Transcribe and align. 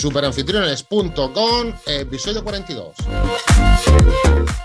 Superanfitriones.com, 0.00 1.74
episodio 1.84 2.42
42. 2.42 2.94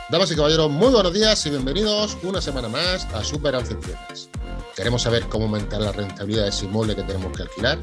Damas 0.09 0.31
y 0.31 0.35
caballeros, 0.37 0.71
muy 0.71 0.93
buenos 0.93 1.13
días 1.13 1.45
y 1.45 1.49
bienvenidos 1.49 2.17
una 2.23 2.39
semana 2.39 2.69
más 2.69 3.03
a 3.13 3.21
Superanfitriones. 3.21 4.29
Queremos 4.77 5.01
saber 5.01 5.27
cómo 5.27 5.43
aumentar 5.43 5.81
la 5.81 5.91
rentabilidad 5.91 6.43
de 6.43 6.49
ese 6.51 6.67
inmueble 6.67 6.95
que 6.95 7.03
tenemos 7.03 7.35
que 7.35 7.43
alquilar. 7.43 7.79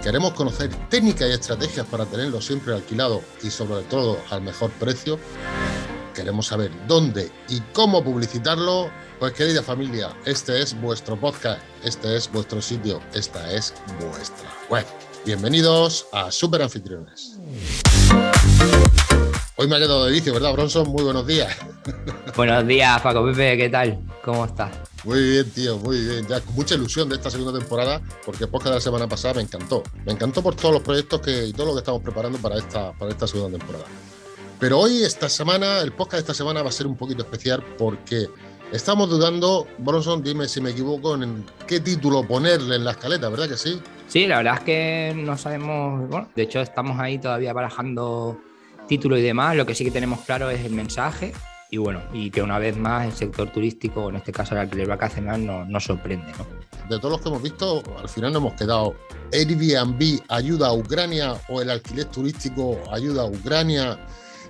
Queremos 0.00 0.34
conocer 0.34 0.70
técnicas 0.88 1.28
y 1.28 1.32
estrategias 1.32 1.86
para 1.86 2.06
tenerlo 2.06 2.40
siempre 2.40 2.72
alquilado 2.72 3.20
y 3.42 3.50
sobre 3.50 3.82
todo 3.86 4.20
al 4.30 4.42
mejor 4.42 4.70
precio. 4.70 5.18
Queremos 6.14 6.46
saber 6.46 6.70
dónde 6.86 7.32
y 7.48 7.58
cómo 7.72 8.04
publicitarlo. 8.04 8.92
Pues 9.18 9.32
querida 9.32 9.60
familia, 9.60 10.16
este 10.24 10.62
es 10.62 10.80
vuestro 10.80 11.18
podcast, 11.18 11.60
este 11.82 12.14
es 12.14 12.30
vuestro 12.30 12.62
sitio, 12.62 13.02
esta 13.12 13.50
es 13.50 13.74
vuestra 13.98 14.48
web. 14.70 14.86
Bienvenidos 15.26 16.06
a 16.12 16.30
Super 16.30 16.62
Anfitriones. 16.62 17.36
Hoy 19.56 19.66
me 19.66 19.74
ha 19.74 19.78
quedado 19.80 20.04
de 20.04 20.12
vicio, 20.12 20.32
¿verdad, 20.32 20.52
Bronson? 20.52 20.88
Muy 20.88 21.02
buenos 21.02 21.26
días. 21.26 21.52
Buenos 22.36 22.64
días, 22.64 23.00
Paco 23.00 23.24
Pepe, 23.24 23.56
¿qué 23.56 23.68
tal? 23.68 23.98
¿Cómo 24.22 24.44
estás? 24.44 24.70
Muy 25.02 25.20
bien, 25.30 25.50
tío, 25.50 25.78
muy 25.78 25.98
bien. 25.98 26.28
Ya 26.28 26.40
con 26.40 26.54
mucha 26.54 26.76
ilusión 26.76 27.08
de 27.08 27.16
esta 27.16 27.28
segunda 27.28 27.58
temporada, 27.58 28.00
porque 28.24 28.44
el 28.44 28.50
podcast 28.50 28.68
de 28.68 28.74
la 28.76 28.80
semana 28.80 29.08
pasada 29.08 29.34
me 29.34 29.42
encantó. 29.42 29.82
Me 30.04 30.12
encantó 30.12 30.44
por 30.44 30.54
todos 30.54 30.74
los 30.74 30.82
proyectos 30.82 31.20
que, 31.20 31.46
y 31.46 31.52
todo 31.52 31.66
lo 31.66 31.72
que 31.72 31.80
estamos 31.80 32.02
preparando 32.02 32.38
para 32.38 32.58
esta, 32.58 32.92
para 32.92 33.10
esta 33.10 33.26
segunda 33.26 33.58
temporada. 33.58 33.86
Pero 34.60 34.78
hoy, 34.78 35.02
esta 35.02 35.28
semana, 35.28 35.80
el 35.80 35.92
podcast 35.92 36.12
de 36.12 36.20
esta 36.20 36.34
semana 36.34 36.62
va 36.62 36.68
a 36.68 36.72
ser 36.72 36.86
un 36.86 36.96
poquito 36.96 37.22
especial 37.22 37.64
porque 37.76 38.28
estamos 38.72 39.08
dudando, 39.10 39.66
Bronson, 39.78 40.22
dime 40.22 40.48
si 40.48 40.60
me 40.60 40.70
equivoco, 40.70 41.14
en 41.14 41.44
qué 41.66 41.80
título 41.80 42.26
ponerle 42.26 42.76
en 42.76 42.84
la 42.84 42.92
escaleta, 42.92 43.28
¿verdad 43.28 43.48
que 43.48 43.56
sí? 43.56 43.80
Sí, 44.08 44.26
la 44.26 44.38
verdad 44.38 44.54
es 44.58 44.60
que 44.60 45.12
no 45.16 45.36
sabemos, 45.36 46.08
bueno, 46.08 46.28
de 46.34 46.42
hecho 46.42 46.60
estamos 46.60 46.98
ahí 47.00 47.18
todavía 47.18 47.52
barajando 47.52 48.38
título 48.88 49.18
y 49.18 49.22
demás, 49.22 49.56
lo 49.56 49.66
que 49.66 49.74
sí 49.74 49.84
que 49.84 49.90
tenemos 49.90 50.20
claro 50.20 50.50
es 50.50 50.64
el 50.64 50.72
mensaje 50.72 51.32
y 51.70 51.78
bueno, 51.78 52.00
y 52.12 52.30
que 52.30 52.42
una 52.42 52.58
vez 52.58 52.76
más 52.76 53.06
el 53.06 53.12
sector 53.12 53.50
turístico, 53.50 54.08
en 54.08 54.16
este 54.16 54.32
caso 54.32 54.54
el 54.54 54.60
alquiler 54.60 54.86
vacacional, 54.86 55.44
nos 55.44 55.68
no 55.68 55.80
sorprende, 55.80 56.32
¿no? 56.38 56.46
De 56.88 57.00
todos 57.00 57.12
los 57.12 57.20
que 57.20 57.28
hemos 57.28 57.42
visto, 57.42 57.82
al 57.98 58.08
final 58.08 58.32
nos 58.32 58.42
hemos 58.42 58.54
quedado 58.54 58.94
Airbnb 59.32 60.20
ayuda 60.28 60.68
a 60.68 60.72
Ucrania 60.72 61.34
o 61.48 61.60
el 61.60 61.70
alquiler 61.70 62.04
turístico 62.06 62.78
ayuda 62.92 63.22
a 63.22 63.26
Ucrania. 63.26 63.98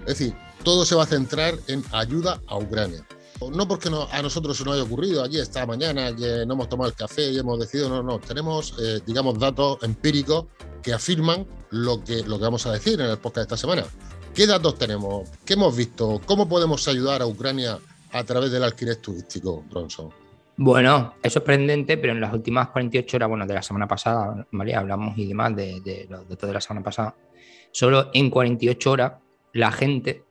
Es 0.01 0.19
decir, 0.19 0.35
todo 0.63 0.85
se 0.85 0.95
va 0.95 1.05
a 1.05 1.07
centrar 1.07 1.55
en 1.69 1.83
ayuda 1.93 2.41
a 2.47 2.59
Ucrania. 2.59 3.03
No 3.41 3.69
porque 3.69 3.91
no, 3.91 4.09
a 4.11 4.23
nosotros 4.23 4.57
se 4.57 4.65
nos 4.65 4.75
haya 4.75 4.83
ocurrido 4.83 5.23
aquí 5.23 5.39
esta 5.39 5.67
mañana 5.67 6.15
que 6.15 6.45
no 6.47 6.55
hemos 6.55 6.69
tomado 6.69 6.89
el 6.89 6.97
café 6.97 7.31
y 7.31 7.39
hemos 7.39 7.59
decidido, 7.59 7.89
no, 7.89 8.03
no, 8.03 8.19
tenemos, 8.19 8.75
eh, 8.81 9.01
digamos, 9.07 9.39
datos 9.39 9.79
empíricos 9.83 10.47
que 10.83 10.93
afirman 10.93 11.47
lo 11.71 12.03
que, 12.03 12.23
vamos 12.23 12.67
a 12.67 12.73
decir 12.73 13.01
en 13.01 13.11
el 13.11 13.19
podcast 13.19 13.37
de 13.37 13.43
esta 13.43 13.57
semana. 13.57 13.85
¿Qué 14.35 14.47
datos 14.47 14.79
tenemos? 14.79 15.29
¿Qué 15.45 15.55
hemos 15.55 15.77
visto? 15.77 16.21
¿Cómo 16.25 16.49
podemos 16.49 16.87
ayudar 16.89 17.23
a 17.23 17.27
Ucrania 17.27 17.79
a 18.13 18.25
través 18.25 18.51
del 18.51 18.65
alquiler 18.65 18.97
turístico, 18.97 19.65
Bronson? 19.71 20.11
Bueno, 20.57 21.15
es 21.23 21.35
sorprendente, 21.35 21.99
pero 21.99 22.15
en 22.15 22.21
las 22.21 22.33
últimas 22.33 22.69
48 22.69 23.17
horas, 23.19 23.29
bueno, 23.29 23.47
de 23.47 23.55
la 23.55 23.63
semana 23.63 23.87
pasada, 23.87 24.47
María, 24.53 24.79
hablamos 24.79 25.17
y 25.19 25.27
demás 25.27 25.55
de, 25.55 25.81
de 25.83 26.07
los 26.09 26.27
datos 26.27 26.49
de 26.49 26.55
la 26.55 26.61
semana 26.61 26.83
pasada, 26.83 27.15
solo 27.71 28.11
en 28.15 28.31
48 28.31 28.91
horas 28.91 29.13
la 29.53 29.71
gente 29.73 30.25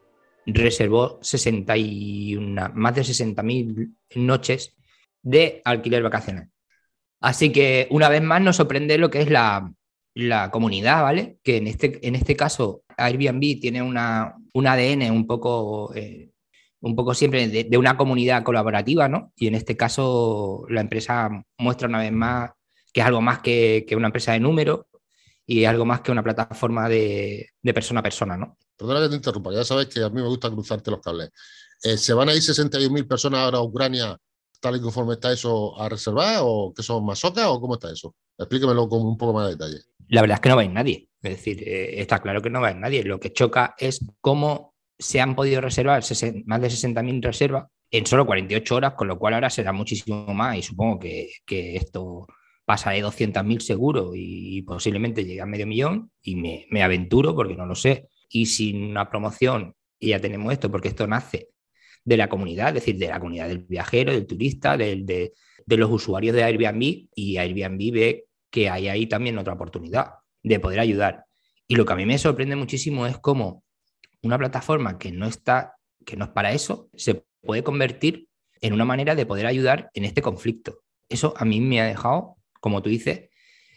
reservó 0.45 1.19
61, 1.21 2.71
más 2.73 2.95
de 2.95 3.01
60.000 3.01 3.95
noches 4.15 4.75
de 5.21 5.61
alquiler 5.65 6.03
vacacional. 6.03 6.49
Así 7.21 7.51
que 7.51 7.87
una 7.89 8.09
vez 8.09 8.21
más 8.21 8.41
nos 8.41 8.57
sorprende 8.57 8.97
lo 8.97 9.09
que 9.09 9.21
es 9.21 9.29
la, 9.29 9.71
la 10.13 10.51
comunidad, 10.51 11.01
¿vale? 11.01 11.37
Que 11.43 11.57
en 11.57 11.67
este, 11.67 12.05
en 12.07 12.15
este 12.15 12.35
caso 12.35 12.83
Airbnb 12.97 13.59
tiene 13.59 13.81
una, 13.81 14.35
un 14.53 14.67
ADN 14.67 15.11
un 15.11 15.25
poco, 15.25 15.93
eh, 15.95 16.29
un 16.81 16.95
poco 16.95 17.13
siempre 17.13 17.47
de, 17.47 17.63
de, 17.63 17.77
una 17.77 17.97
comunidad 17.97 18.43
colaborativa, 18.43 19.09
¿no? 19.09 19.33
Y 19.35 19.47
en 19.47 19.55
este 19.55 19.75
caso 19.75 20.65
la 20.69 20.81
empresa 20.81 21.29
muestra 21.57 21.87
una 21.87 21.99
vez 21.99 22.11
más 22.11 22.51
que 22.95 23.01
es 23.01 23.07
algo 23.07 23.21
más 23.21 23.39
que, 23.39 23.83
que 23.85 23.97
una 23.97 24.07
empresa 24.07 24.31
de 24.31 24.39
número 24.39 24.87
y 25.45 25.65
algo 25.65 25.85
más 25.85 26.01
que 26.01 26.11
una 26.11 26.23
plataforma 26.23 26.89
de, 26.89 27.49
de 27.61 27.73
persona 27.73 27.99
a 27.99 28.03
persona, 28.03 28.37
¿no? 28.37 28.57
Perdona 28.75 29.01
que 29.01 29.09
te 29.09 29.15
interrumpa, 29.15 29.53
ya 29.53 29.63
sabes 29.63 29.87
que 29.87 30.03
a 30.03 30.09
mí 30.09 30.21
me 30.21 30.27
gusta 30.27 30.49
cruzarte 30.49 30.91
los 30.91 31.01
cables. 31.01 31.29
Eh, 31.83 31.97
¿Se 31.97 32.13
van 32.13 32.29
a 32.29 32.33
ir 32.33 32.41
61.000 32.41 33.07
personas 33.07 33.41
ahora 33.41 33.59
a 33.59 33.63
Ucrania 33.63 34.17
tal 34.59 34.77
y 34.77 34.81
conforme 34.81 35.13
está 35.13 35.31
eso 35.31 35.79
a 35.79 35.87
reservar 35.87 36.39
o 36.41 36.73
que 36.75 36.81
son 36.81 37.05
masocas 37.05 37.45
o 37.47 37.61
cómo 37.61 37.75
está 37.75 37.91
eso? 37.91 38.15
Explíquemelo 38.37 38.89
con 38.89 39.01
un 39.01 39.17
poco 39.17 39.33
más 39.33 39.45
de 39.45 39.51
detalle. 39.51 39.81
La 40.07 40.21
verdad 40.21 40.35
es 40.35 40.41
que 40.41 40.49
no 40.49 40.55
va 40.55 40.61
a 40.63 40.65
ir 40.65 40.71
nadie. 40.71 41.09
Es 41.21 41.31
decir, 41.37 41.63
eh, 41.67 42.01
está 42.01 42.19
claro 42.19 42.41
que 42.41 42.49
no 42.49 42.61
va 42.61 42.69
a 42.69 42.71
ir 42.71 42.77
nadie. 42.77 43.03
Lo 43.03 43.19
que 43.19 43.31
choca 43.31 43.75
es 43.77 44.03
cómo 44.21 44.75
se 44.97 45.21
han 45.21 45.35
podido 45.35 45.61
reservar 45.61 46.03
más 46.45 46.61
de 46.61 46.67
60.000 46.67 47.23
reservas 47.23 47.65
en 47.91 48.05
solo 48.05 48.25
48 48.25 48.75
horas, 48.75 48.93
con 48.93 49.07
lo 49.07 49.19
cual 49.19 49.35
ahora 49.35 49.49
será 49.49 49.71
muchísimo 49.71 50.33
más 50.33 50.57
y 50.57 50.61
supongo 50.63 50.99
que, 50.99 51.29
que 51.45 51.75
esto 51.75 52.27
pasa 52.65 52.91
de 52.91 53.03
200.000 53.03 53.59
seguro 53.59 54.11
y, 54.15 54.61
posiblemente 54.63 55.23
llegue 55.23 55.41
a 55.41 55.45
medio 55.45 55.67
millón 55.67 56.11
y 56.21 56.35
me, 56.35 56.65
me 56.71 56.83
aventuro 56.83 57.35
porque 57.35 57.55
no 57.55 57.65
lo 57.65 57.75
sé 57.75 58.09
y 58.29 58.47
sin 58.47 58.83
una 58.83 59.09
promoción, 59.09 59.75
y 59.99 60.09
ya 60.09 60.19
tenemos 60.19 60.51
esto, 60.51 60.69
porque 60.71 60.89
esto 60.89 61.07
nace 61.07 61.49
de 62.03 62.17
la 62.17 62.29
comunidad, 62.29 62.69
es 62.69 62.75
decir, 62.75 62.97
de 62.97 63.07
la 63.07 63.19
comunidad 63.19 63.47
del 63.47 63.59
viajero, 63.59 64.11
del 64.11 64.27
turista, 64.27 64.77
del, 64.77 65.05
de, 65.05 65.33
de, 65.65 65.77
los 65.77 65.89
usuarios 65.89 66.35
de 66.35 66.43
Airbnb, 66.43 67.07
y 67.15 67.37
Airbnb 67.37 67.93
ve 67.93 68.25
que 68.49 68.69
hay 68.69 68.87
ahí 68.87 69.07
también 69.07 69.37
otra 69.37 69.53
oportunidad 69.53 70.15
de 70.43 70.59
poder 70.59 70.79
ayudar. 70.79 71.25
Y 71.67 71.75
lo 71.75 71.85
que 71.85 71.93
a 71.93 71.95
mí 71.95 72.05
me 72.05 72.17
sorprende 72.17 72.55
muchísimo 72.55 73.07
es 73.07 73.17
cómo 73.17 73.63
una 74.21 74.37
plataforma 74.37 74.97
que 74.97 75.11
no 75.11 75.25
está, 75.25 75.75
que 76.05 76.15
no 76.15 76.25
es 76.25 76.31
para 76.31 76.51
eso, 76.51 76.89
se 76.93 77.23
puede 77.41 77.63
convertir 77.63 78.27
en 78.61 78.73
una 78.73 78.85
manera 78.85 79.15
de 79.15 79.25
poder 79.25 79.45
ayudar 79.45 79.89
en 79.93 80.05
este 80.05 80.21
conflicto. 80.21 80.81
Eso 81.09 81.33
a 81.37 81.45
mí 81.45 81.59
me 81.59 81.81
ha 81.81 81.85
dejado, 81.85 82.37
como 82.65 82.81
tú 82.81 82.89
dices, 82.89 83.29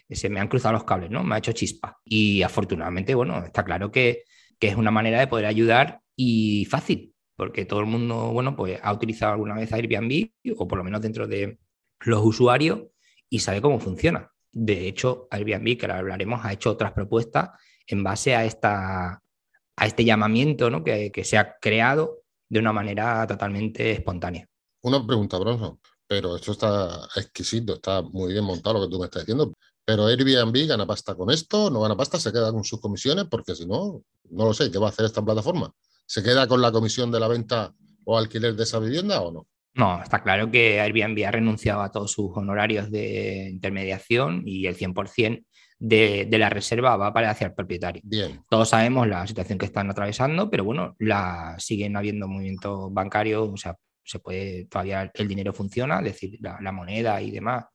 se 0.09 0.29
me 0.29 0.39
han 0.39 0.47
cruzado 0.47 0.73
los 0.73 0.83
cables, 0.83 1.11
¿no? 1.11 1.23
Me 1.23 1.35
ha 1.35 1.37
hecho 1.37 1.51
chispa. 1.51 1.99
Y 2.03 2.41
afortunadamente, 2.41 3.13
bueno, 3.13 3.45
está 3.45 3.63
claro 3.63 3.91
que 3.91 4.23
que 4.59 4.67
es 4.67 4.75
una 4.75 4.91
manera 4.91 5.19
de 5.19 5.27
poder 5.27 5.45
ayudar 5.45 6.01
y 6.15 6.65
fácil, 6.65 7.15
porque 7.35 7.65
todo 7.65 7.79
el 7.79 7.85
mundo, 7.85 8.31
bueno, 8.31 8.55
pues 8.55 8.79
ha 8.83 8.93
utilizado 8.93 9.33
alguna 9.33 9.55
vez 9.55 9.71
Airbnb 9.71 10.31
o 10.57 10.67
por 10.67 10.77
lo 10.77 10.83
menos 10.83 11.01
dentro 11.01 11.27
de 11.27 11.57
los 12.01 12.23
usuarios 12.23 12.81
y 13.29 13.39
sabe 13.39 13.61
cómo 13.61 13.79
funciona. 13.79 14.31
De 14.51 14.87
hecho, 14.87 15.27
Airbnb, 15.31 15.77
que 15.77 15.85
ahora 15.85 15.99
hablaremos, 15.99 16.41
ha 16.43 16.53
hecho 16.53 16.71
otras 16.71 16.91
propuestas 16.91 17.51
en 17.87 18.03
base 18.03 18.35
a, 18.35 18.43
esta, 18.45 19.23
a 19.75 19.85
este 19.85 20.03
llamamiento 20.03 20.69
¿no? 20.69 20.83
que, 20.83 21.11
que 21.11 21.23
se 21.23 21.37
ha 21.37 21.57
creado 21.59 22.23
de 22.49 22.59
una 22.59 22.73
manera 22.73 23.25
totalmente 23.27 23.91
espontánea. 23.91 24.47
Una 24.81 25.05
pregunta, 25.05 25.37
Bronson, 25.37 25.79
pero 26.09 26.35
esto 26.35 26.53
está 26.53 27.07
exquisito, 27.15 27.75
está 27.75 28.01
muy 28.01 28.33
bien 28.33 28.43
montado 28.43 28.79
lo 28.79 28.85
que 28.87 28.91
tú 28.91 28.99
me 28.99 29.05
estás 29.05 29.21
diciendo. 29.21 29.53
Pero 29.85 30.07
Airbnb 30.07 30.67
gana 30.67 30.87
pasta 30.87 31.13
con 31.13 31.29
esto, 31.29 31.69
no 31.69 31.81
gana 31.81 31.95
pasta, 31.95 32.19
se 32.19 32.31
queda 32.31 32.51
con 32.51 32.63
sus 32.63 32.81
comisiones, 32.81 33.25
porque 33.29 33.53
si 33.53 33.67
no, 33.67 34.01
no 34.31 34.45
lo 34.45 34.53
sé, 34.55 34.71
¿qué 34.71 34.79
va 34.79 34.87
a 34.87 34.89
hacer 34.89 35.05
esta 35.05 35.23
plataforma? 35.23 35.71
¿Se 36.07 36.23
queda 36.23 36.47
con 36.47 36.63
la 36.63 36.71
comisión 36.71 37.11
de 37.11 37.19
la 37.19 37.27
venta 37.27 37.75
o 38.05 38.17
alquiler 38.17 38.55
de 38.55 38.63
esa 38.63 38.79
vivienda 38.79 39.21
o 39.21 39.31
no? 39.31 39.47
No, 39.75 40.01
está 40.01 40.23
claro 40.23 40.49
que 40.49 40.81
Airbnb 40.81 41.23
ha 41.27 41.31
renunciado 41.31 41.81
a 41.81 41.91
todos 41.91 42.11
sus 42.11 42.35
honorarios 42.35 42.89
de 42.89 43.47
intermediación 43.51 44.41
y 44.47 44.65
el 44.65 44.75
100% 44.75 45.45
de, 45.77 46.25
de, 46.27 46.37
la 46.39 46.49
reserva 46.49 46.97
va 46.97 47.13
para 47.13 47.29
hacia 47.29 47.47
el 47.47 47.53
propietario. 47.53 48.01
Bien. 48.03 48.41
Todos 48.49 48.69
sabemos 48.69 49.07
la 49.07 49.27
situación 49.27 49.59
que 49.59 49.67
están 49.67 49.91
atravesando, 49.91 50.49
pero 50.49 50.63
bueno, 50.63 50.95
la, 50.97 51.55
siguen 51.59 51.95
habiendo 51.95 52.27
movimientos 52.27 52.91
bancarios, 52.91 53.47
o 53.47 53.57
sea, 53.57 53.75
se 54.03 54.19
puede, 54.19 54.65
todavía 54.65 55.11
el 55.13 55.27
dinero 55.27 55.53
funciona, 55.53 55.99
es 55.99 56.05
decir, 56.05 56.37
la, 56.41 56.71
moneda 56.71 57.21
y 57.21 57.31
demás 57.31 57.65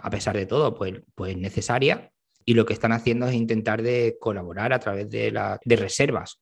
a 0.00 0.10
pesar 0.10 0.36
de 0.36 0.46
todo, 0.46 0.74
pues, 0.74 0.94
pues 1.14 1.36
necesaria. 1.36 2.10
Y 2.44 2.54
lo 2.54 2.66
que 2.66 2.72
están 2.72 2.92
haciendo 2.92 3.26
es 3.26 3.34
intentar 3.34 3.82
de 3.82 4.16
colaborar 4.20 4.72
a 4.72 4.78
través 4.78 5.08
de, 5.10 5.30
la, 5.30 5.58
de 5.64 5.76
reservas 5.76 6.40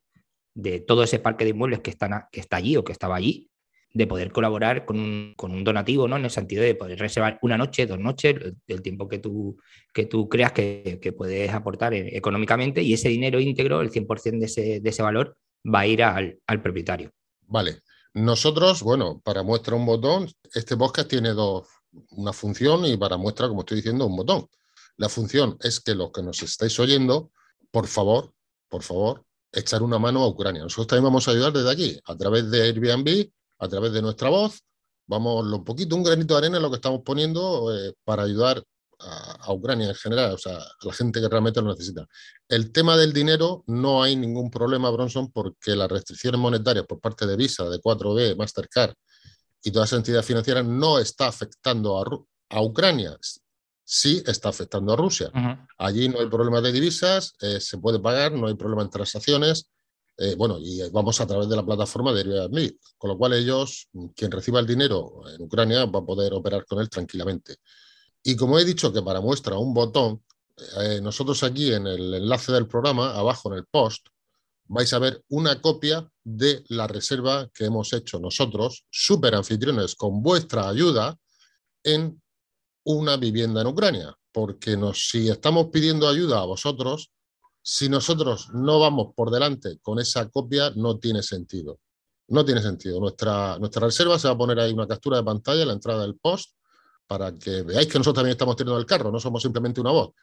de 0.54 0.80
todo 0.80 1.02
ese 1.04 1.18
parque 1.18 1.44
de 1.44 1.50
inmuebles 1.50 1.80
que, 1.80 1.90
están 1.90 2.24
que 2.30 2.40
está 2.40 2.56
allí 2.56 2.76
o 2.76 2.84
que 2.84 2.92
estaba 2.92 3.16
allí, 3.16 3.48
de 3.94 4.06
poder 4.06 4.32
colaborar 4.32 4.84
con 4.84 4.98
un, 4.98 5.34
con 5.36 5.52
un, 5.52 5.64
donativo, 5.64 6.08
¿no? 6.08 6.16
En 6.16 6.24
el 6.24 6.30
sentido 6.30 6.62
de 6.62 6.74
poder 6.74 6.98
reservar 6.98 7.38
una 7.42 7.58
noche, 7.58 7.86
dos 7.86 7.98
noches, 7.98 8.36
el 8.66 8.82
tiempo 8.82 9.08
que 9.08 9.18
tú, 9.18 9.58
que 9.92 10.06
tú 10.06 10.28
creas 10.28 10.52
que, 10.52 10.98
que 11.00 11.12
puedes 11.12 11.50
aportar 11.52 11.94
económicamente 11.94 12.82
y 12.82 12.94
ese 12.94 13.10
dinero 13.10 13.38
íntegro, 13.38 13.80
el 13.80 13.90
100% 13.90 14.38
de 14.38 14.46
ese, 14.46 14.80
de 14.80 14.90
ese 14.90 15.02
valor, 15.02 15.36
va 15.62 15.80
a 15.80 15.86
ir 15.86 16.02
al, 16.02 16.38
al 16.46 16.62
propietario. 16.62 17.12
Vale. 17.42 17.82
Nosotros, 18.14 18.82
bueno, 18.82 19.20
para 19.24 19.42
muestra 19.42 19.74
un 19.74 19.86
botón, 19.86 20.30
este 20.52 20.76
podcast 20.76 21.08
tiene 21.08 21.30
dos, 21.30 21.66
una 22.10 22.32
función 22.32 22.84
y 22.84 22.96
para 22.96 23.16
muestra, 23.16 23.48
como 23.48 23.60
estoy 23.60 23.76
diciendo, 23.78 24.06
un 24.06 24.16
botón. 24.16 24.48
La 24.98 25.08
función 25.08 25.56
es 25.60 25.80
que 25.80 25.94
los 25.94 26.12
que 26.12 26.22
nos 26.22 26.42
estáis 26.42 26.78
oyendo, 26.78 27.30
por 27.70 27.86
favor, 27.86 28.34
por 28.68 28.82
favor, 28.82 29.24
echar 29.50 29.82
una 29.82 29.98
mano 29.98 30.22
a 30.22 30.28
Ucrania. 30.28 30.62
Nosotros 30.62 30.88
también 30.88 31.04
vamos 31.04 31.26
a 31.26 31.30
ayudar 31.30 31.52
desde 31.52 31.70
aquí, 31.70 32.00
a 32.04 32.16
través 32.16 32.50
de 32.50 32.62
Airbnb, 32.62 33.30
a 33.58 33.68
través 33.68 33.92
de 33.92 34.02
nuestra 34.02 34.28
voz. 34.28 34.62
Vamos, 35.06 35.46
un 35.46 35.64
poquito, 35.64 35.96
un 35.96 36.02
granito 36.02 36.34
de 36.34 36.38
arena 36.38 36.56
en 36.58 36.62
lo 36.62 36.70
que 36.70 36.76
estamos 36.76 37.00
poniendo 37.04 37.74
eh, 37.74 37.94
para 38.04 38.24
ayudar 38.24 38.62
a, 39.02 39.52
Ucrania 39.52 39.88
en 39.88 39.94
general, 39.94 40.32
o 40.32 40.38
sea, 40.38 40.56
a 40.56 40.86
la 40.86 40.92
gente 40.92 41.20
que 41.20 41.28
realmente 41.28 41.60
lo 41.60 41.70
necesita. 41.70 42.06
El 42.48 42.72
tema 42.72 42.96
del 42.96 43.12
dinero 43.12 43.64
no 43.66 44.02
hay 44.02 44.16
ningún 44.16 44.50
problema, 44.50 44.90
Bronson, 44.90 45.30
porque 45.30 45.74
las 45.76 45.90
restricciones 45.90 46.40
monetarias 46.40 46.86
por 46.86 47.00
parte 47.00 47.26
de 47.26 47.36
Visa, 47.36 47.68
de 47.68 47.78
4B, 47.80 48.36
Mastercard 48.36 48.94
y 49.62 49.70
todas 49.70 49.92
las 49.92 49.98
entidades 49.98 50.26
financieras 50.26 50.64
no 50.64 50.98
está 50.98 51.28
afectando 51.28 51.98
a, 52.50 52.60
Ucrania. 52.60 53.16
Sí 53.84 54.22
está 54.26 54.50
afectando 54.50 54.92
a 54.92 54.96
Rusia. 54.96 55.30
Allí 55.78 56.08
no 56.08 56.20
hay 56.20 56.28
problema 56.28 56.60
de 56.60 56.72
divisas, 56.72 57.34
eh, 57.40 57.60
se 57.60 57.78
puede 57.78 57.98
pagar, 57.98 58.32
no 58.32 58.46
hay 58.46 58.54
problema 58.54 58.82
en 58.82 58.90
transacciones. 58.90 59.70
Eh, 60.18 60.34
bueno, 60.36 60.58
y 60.60 60.82
vamos 60.90 61.20
a 61.20 61.26
través 61.26 61.48
de 61.48 61.56
la 61.56 61.64
plataforma 61.64 62.12
de 62.12 62.20
Airbnb, 62.20 62.76
con 62.98 63.10
lo 63.10 63.16
cual 63.16 63.32
ellos, 63.32 63.88
quien 64.14 64.30
reciba 64.30 64.60
el 64.60 64.66
dinero 64.66 65.22
en 65.34 65.40
Ucrania, 65.42 65.86
va 65.86 66.00
a 66.00 66.04
poder 66.04 66.34
operar 66.34 66.66
con 66.66 66.80
él 66.80 66.90
tranquilamente. 66.90 67.56
Y 68.22 68.36
como 68.36 68.58
he 68.58 68.64
dicho 68.64 68.92
que 68.92 69.02
para 69.02 69.20
muestra 69.20 69.58
un 69.58 69.74
botón, 69.74 70.22
eh, 70.80 71.00
nosotros 71.02 71.42
aquí 71.42 71.72
en 71.72 71.86
el 71.86 72.14
enlace 72.14 72.52
del 72.52 72.68
programa, 72.68 73.14
abajo 73.16 73.50
en 73.50 73.58
el 73.58 73.66
post, 73.66 74.06
vais 74.66 74.92
a 74.92 74.98
ver 74.98 75.22
una 75.28 75.60
copia 75.60 76.08
de 76.22 76.64
la 76.68 76.86
reserva 76.86 77.50
que 77.52 77.64
hemos 77.64 77.92
hecho 77.92 78.20
nosotros, 78.20 78.86
super 78.90 79.34
anfitriones, 79.34 79.94
con 79.96 80.22
vuestra 80.22 80.68
ayuda 80.68 81.18
en 81.82 82.22
una 82.84 83.16
vivienda 83.16 83.60
en 83.60 83.66
Ucrania. 83.66 84.16
Porque 84.30 84.78
si 84.94 85.28
estamos 85.28 85.66
pidiendo 85.72 86.08
ayuda 86.08 86.40
a 86.40 86.46
vosotros, 86.46 87.10
si 87.62 87.88
nosotros 87.88 88.48
no 88.54 88.80
vamos 88.80 89.12
por 89.14 89.30
delante 89.30 89.78
con 89.82 89.98
esa 89.98 90.28
copia, 90.30 90.72
no 90.74 90.98
tiene 90.98 91.22
sentido. 91.22 91.80
No 92.28 92.44
tiene 92.44 92.62
sentido. 92.62 92.98
Nuestra, 92.98 93.58
nuestra 93.58 93.86
reserva 93.86 94.18
se 94.18 94.28
va 94.28 94.34
a 94.34 94.38
poner 94.38 94.58
ahí 94.58 94.72
una 94.72 94.86
captura 94.86 95.18
de 95.18 95.24
pantalla 95.24 95.62
en 95.62 95.68
la 95.68 95.74
entrada 95.74 96.02
del 96.02 96.16
post 96.16 96.54
para 97.12 97.36
que 97.36 97.60
veáis 97.60 97.88
que 97.88 97.98
nosotros 97.98 98.14
también 98.14 98.32
estamos 98.32 98.56
teniendo 98.56 98.80
el 98.80 98.86
carro, 98.86 99.12
no 99.12 99.20
somos 99.20 99.42
simplemente 99.42 99.82
una 99.82 99.90
voz. 99.90 100.14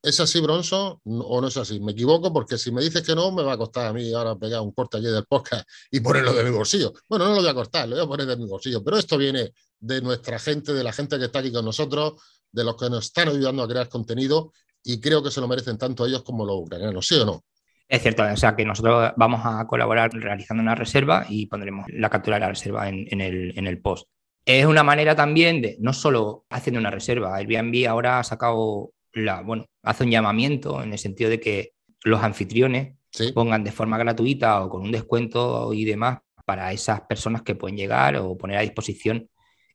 ¿Es 0.00 0.20
así, 0.20 0.40
Bronson, 0.40 1.00
o 1.04 1.40
no 1.40 1.48
es 1.48 1.56
así? 1.56 1.80
Me 1.80 1.90
equivoco 1.90 2.32
porque 2.32 2.56
si 2.56 2.70
me 2.70 2.80
dices 2.80 3.02
que 3.02 3.12
no, 3.16 3.32
me 3.32 3.42
va 3.42 3.54
a 3.54 3.58
costar 3.58 3.88
a 3.88 3.92
mí 3.92 4.12
ahora 4.12 4.36
pegar 4.36 4.60
un 4.60 4.70
corte 4.70 4.98
allí 4.98 5.06
del 5.06 5.24
podcast 5.24 5.68
y 5.90 5.98
ponerlo 5.98 6.32
de 6.32 6.44
mi 6.44 6.50
bolsillo. 6.50 6.92
Bueno, 7.08 7.24
no 7.24 7.34
lo 7.34 7.40
voy 7.40 7.48
a 7.48 7.54
cortar, 7.54 7.88
lo 7.88 7.96
voy 7.96 8.04
a 8.04 8.06
poner 8.08 8.26
de 8.26 8.36
mi 8.36 8.46
bolsillo, 8.46 8.84
pero 8.84 8.98
esto 8.98 9.18
viene 9.18 9.52
de 9.80 10.00
nuestra 10.00 10.38
gente, 10.38 10.72
de 10.72 10.84
la 10.84 10.92
gente 10.92 11.18
que 11.18 11.24
está 11.24 11.40
aquí 11.40 11.50
con 11.50 11.64
nosotros, 11.64 12.22
de 12.52 12.62
los 12.62 12.76
que 12.76 12.88
nos 12.88 13.06
están 13.06 13.30
ayudando 13.30 13.64
a 13.64 13.68
crear 13.68 13.88
contenido 13.88 14.52
y 14.84 15.00
creo 15.00 15.20
que 15.24 15.32
se 15.32 15.40
lo 15.40 15.48
merecen 15.48 15.76
tanto 15.76 16.06
ellos 16.06 16.22
como 16.22 16.46
los 16.46 16.58
ucranianos, 16.60 17.04
¿sí 17.04 17.16
o 17.16 17.24
no? 17.24 17.42
Es 17.88 18.00
cierto, 18.02 18.22
o 18.22 18.36
sea 18.36 18.54
que 18.54 18.64
nosotros 18.64 19.10
vamos 19.16 19.40
a 19.42 19.66
colaborar 19.66 20.12
realizando 20.12 20.62
una 20.62 20.76
reserva 20.76 21.26
y 21.28 21.46
pondremos 21.46 21.86
la 21.88 22.08
captura 22.08 22.36
de 22.36 22.40
la 22.40 22.50
reserva 22.50 22.88
en, 22.88 23.20
el, 23.20 23.58
en 23.58 23.66
el 23.66 23.80
post. 23.80 24.06
Es 24.48 24.64
una 24.64 24.82
manera 24.82 25.14
también 25.14 25.60
de, 25.60 25.76
no 25.78 25.92
solo 25.92 26.46
haciendo 26.48 26.80
una 26.80 26.90
reserva, 26.90 27.36
Airbnb 27.36 27.86
ahora 27.86 28.18
ha 28.18 28.24
sacado 28.24 28.92
la, 29.12 29.42
bueno, 29.42 29.66
hace 29.82 30.04
un 30.04 30.10
llamamiento 30.10 30.82
en 30.82 30.90
el 30.90 30.98
sentido 30.98 31.28
de 31.28 31.38
que 31.38 31.72
los 32.02 32.22
anfitriones 32.22 32.94
pongan 33.34 33.62
de 33.62 33.72
forma 33.72 33.98
gratuita 33.98 34.64
o 34.64 34.70
con 34.70 34.80
un 34.80 34.90
descuento 34.90 35.74
y 35.74 35.84
demás 35.84 36.20
para 36.46 36.72
esas 36.72 37.02
personas 37.02 37.42
que 37.42 37.56
pueden 37.56 37.76
llegar 37.76 38.16
o 38.16 38.38
poner 38.38 38.56
a 38.56 38.62
disposición 38.62 39.28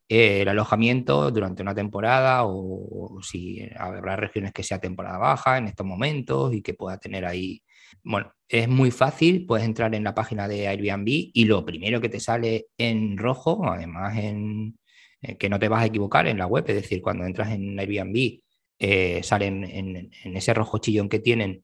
eh, 0.10 0.42
el 0.42 0.48
alojamiento 0.48 1.30
durante 1.30 1.62
una 1.62 1.76
temporada 1.76 2.42
o, 2.46 3.20
si 3.22 3.70
habrá 3.78 4.16
regiones 4.16 4.54
que 4.54 4.64
sea 4.64 4.80
temporada 4.80 5.20
baja 5.20 5.60
en 5.60 5.68
estos 5.68 5.86
momentos 5.86 6.52
y 6.52 6.64
que 6.64 6.74
pueda 6.74 6.98
tener 6.98 7.26
ahí. 7.26 7.62
Bueno, 8.04 8.34
es 8.48 8.68
muy 8.68 8.92
fácil, 8.92 9.46
puedes 9.46 9.66
entrar 9.66 9.94
en 9.96 10.04
la 10.04 10.16
página 10.16 10.48
de 10.48 10.68
Airbnb 10.68 11.08
y 11.08 11.46
lo 11.46 11.66
primero 11.66 12.02
que 12.02 12.10
te 12.10 12.20
sale 12.20 12.68
en 12.78 13.18
rojo, 13.18 13.66
además 13.66 14.18
en 14.18 14.78
eh, 15.22 15.38
que 15.38 15.50
no 15.50 15.60
te 15.60 15.70
vas 15.70 15.84
a 15.84 15.86
equivocar 15.86 16.28
en 16.28 16.38
la 16.38 16.48
web, 16.48 16.66
es 16.68 16.76
decir, 16.76 17.02
cuando 17.02 17.26
entras 17.26 17.52
en 17.52 17.80
Airbnb 17.80 18.42
eh, 18.80 19.24
salen 19.24 19.64
en, 19.64 20.12
ese 20.36 20.54
rojo 20.54 20.78
chillón 20.80 21.08
que 21.08 21.20
tienen 21.20 21.64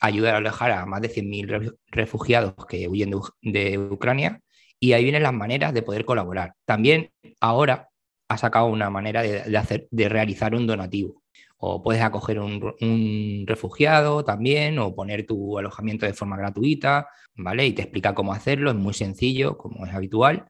ayudar 0.00 0.34
a 0.34 0.38
alejar 0.38 0.70
a 0.70 0.86
más 0.86 1.00
de 1.02 1.10
100.000 1.10 1.76
refugiados 1.88 2.54
que 2.66 2.88
huyen 2.88 3.10
de, 3.42 3.78
Ucrania 3.78 4.40
y 4.78 4.92
ahí 4.92 5.02
vienen 5.02 5.24
las 5.24 5.32
maneras 5.32 5.74
de 5.74 5.82
poder 5.82 6.04
colaborar. 6.04 6.54
También 6.64 7.10
ahora 7.40 7.88
ha 8.28 8.38
sacado 8.38 8.66
una 8.66 8.88
manera 8.88 9.22
de, 9.22 9.56
hacer, 9.58 9.88
de 9.90 10.08
realizar 10.08 10.54
un 10.54 10.66
donativo. 10.66 11.22
O 11.62 11.82
puedes 11.82 12.02
acoger 12.02 12.40
un, 12.40 12.74
un, 12.80 13.44
refugiado 13.46 14.24
también, 14.24 14.78
o 14.78 14.94
poner 14.94 15.26
tu 15.26 15.58
alojamiento 15.58 16.06
de 16.06 16.14
forma 16.14 16.36
gratuita, 16.36 17.08
¿vale? 17.36 17.66
Y 17.66 17.72
te 17.72 17.82
explica 17.82 18.14
cómo 18.14 18.32
hacerlo, 18.32 18.70
es 18.70 18.76
muy 18.76 18.94
sencillo, 18.94 19.58
como 19.58 19.86
es 19.86 19.94
habitual. 19.94 20.46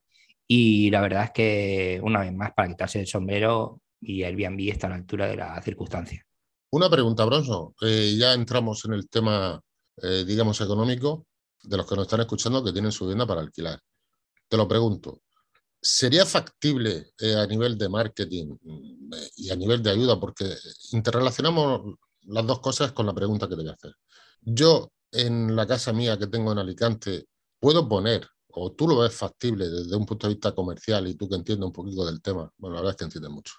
Y 0.47 0.91
la 0.91 1.01
verdad 1.01 1.25
es 1.25 1.31
que, 1.33 2.01
una 2.03 2.21
vez 2.21 2.33
más, 2.33 2.53
para 2.53 2.69
quitarse 2.69 3.01
el 3.01 3.07
sombrero, 3.07 3.81
y 4.01 4.23
Airbnb 4.23 4.71
está 4.71 4.87
a 4.87 4.91
la 4.91 4.97
altura 4.97 5.27
de 5.27 5.37
la 5.37 5.61
circunstancia. 5.63 6.25
Una 6.71 6.89
pregunta, 6.89 7.25
Bronzo. 7.25 7.75
Eh, 7.81 8.17
ya 8.17 8.33
entramos 8.33 8.85
en 8.85 8.93
el 8.95 9.09
tema, 9.09 9.61
eh, 10.03 10.25
digamos, 10.27 10.61
económico 10.61 11.27
de 11.63 11.77
los 11.77 11.87
que 11.87 11.97
nos 11.97 12.05
están 12.07 12.21
escuchando 12.21 12.65
que 12.65 12.73
tienen 12.73 12.93
su 12.93 13.05
vivienda 13.05 13.27
para 13.27 13.41
alquilar. 13.41 13.81
Te 14.49 14.57
lo 14.57 14.67
pregunto. 14.67 15.21
¿Sería 15.83 16.27
factible 16.27 17.13
eh, 17.19 17.35
a 17.35 17.47
nivel 17.47 17.79
de 17.79 17.89
marketing 17.89 18.57
y 19.37 19.51
a 19.51 19.57
nivel 19.57 19.83
de 19.83 19.91
ayuda? 19.91 20.21
Porque 20.21 20.55
interrelacionamos 20.93 21.95
las 22.23 22.47
dos 22.47 22.61
cosas 22.61 22.93
con 22.93 23.07
la 23.07 23.15
pregunta 23.15 23.49
que 23.49 23.57
te 23.57 23.63
voy 23.63 23.71
a 23.71 23.75
hacer. 23.75 23.95
Yo, 24.43 24.93
en 25.11 25.57
la 25.57 25.67
casa 25.67 25.93
mía 25.93 26.19
que 26.19 26.27
tengo 26.27 26.53
en 26.53 26.59
Alicante, 26.59 27.27
puedo 27.59 27.89
poner, 27.89 28.29
o 28.49 28.73
tú 28.73 28.89
lo 28.89 28.99
ves 28.99 29.15
factible 29.15 29.69
desde 29.71 29.97
un 29.97 30.05
punto 30.05 30.27
de 30.27 30.35
vista 30.35 30.55
comercial 30.55 31.07
y 31.09 31.15
tú 31.15 31.29
que 31.29 31.37
entiendes 31.37 31.67
un 31.67 31.73
poquito 31.73 32.05
del 32.05 32.21
tema, 32.21 32.53
bueno, 32.59 32.77
la 32.77 32.83
verdad 32.83 32.93
es 32.93 32.97
que 32.99 33.05
entiendes 33.05 33.31
mucho, 33.31 33.55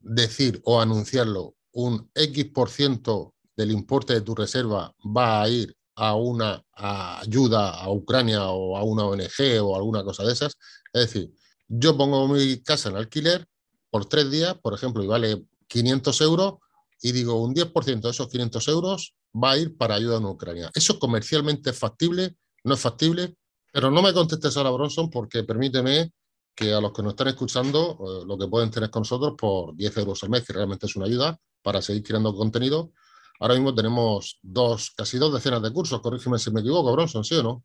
decir 0.00 0.60
o 0.64 0.80
anunciarlo, 0.80 1.54
un 1.72 2.10
X 2.14 2.46
por 2.46 2.70
ciento 2.70 3.34
del 3.56 3.70
importe 3.70 4.14
de 4.14 4.22
tu 4.22 4.34
reserva 4.34 4.92
va 5.04 5.42
a 5.42 5.48
ir 5.48 5.76
a 5.98 6.14
una 6.14 6.64
ayuda 6.74 7.70
a 7.70 7.90
Ucrania 7.90 8.48
o 8.50 8.76
a 8.76 8.84
una 8.84 9.04
ONG 9.04 9.60
o 9.60 9.74
alguna 9.74 10.04
cosa 10.04 10.22
de 10.22 10.32
esas. 10.32 10.56
Es 10.92 11.12
decir, 11.12 11.32
yo 11.66 11.96
pongo 11.96 12.28
mi 12.28 12.62
casa 12.62 12.88
en 12.88 12.96
alquiler 12.96 13.46
por 13.90 14.06
tres 14.06 14.30
días, 14.30 14.54
por 14.62 14.74
ejemplo, 14.74 15.02
y 15.02 15.08
vale 15.08 15.44
500 15.66 16.20
euros, 16.20 16.54
y 17.02 17.10
digo, 17.12 17.42
un 17.42 17.52
10% 17.52 18.00
de 18.00 18.10
esos 18.10 18.28
500 18.28 18.68
euros 18.68 19.14
va 19.34 19.52
a 19.52 19.58
ir 19.58 19.76
para 19.76 19.96
ayuda 19.96 20.18
en 20.18 20.26
Ucrania. 20.26 20.70
¿Eso 20.72 21.00
comercialmente 21.00 21.70
es 21.70 21.78
factible? 21.78 22.36
¿No 22.62 22.74
es 22.74 22.80
factible? 22.80 23.36
Pero 23.72 23.90
no 23.90 24.00
me 24.00 24.12
contestes 24.12 24.56
ahora, 24.56 24.70
Bronson, 24.70 25.10
porque 25.10 25.42
permíteme 25.42 26.12
que 26.54 26.72
a 26.72 26.80
los 26.80 26.92
que 26.92 27.02
nos 27.02 27.12
están 27.12 27.28
escuchando 27.28 27.98
eh, 28.00 28.24
lo 28.26 28.38
que 28.38 28.46
pueden 28.46 28.70
tener 28.70 28.90
con 28.90 29.00
nosotros 29.00 29.34
por 29.36 29.74
10 29.74 29.96
euros 29.98 30.22
al 30.22 30.30
mes, 30.30 30.44
que 30.44 30.52
realmente 30.52 30.86
es 30.86 30.94
una 30.94 31.06
ayuda 31.06 31.38
para 31.62 31.82
seguir 31.82 32.04
creando 32.04 32.34
contenido. 32.34 32.92
Ahora 33.40 33.54
mismo 33.54 33.74
tenemos 33.74 34.38
dos, 34.42 34.90
casi 34.96 35.18
dos 35.18 35.32
decenas 35.32 35.62
de 35.62 35.72
cursos, 35.72 36.00
corrígeme 36.00 36.38
si 36.38 36.50
me 36.50 36.60
equivoco, 36.60 36.92
Bronson, 36.92 37.24
¿sí 37.24 37.36
o 37.36 37.42
no? 37.42 37.64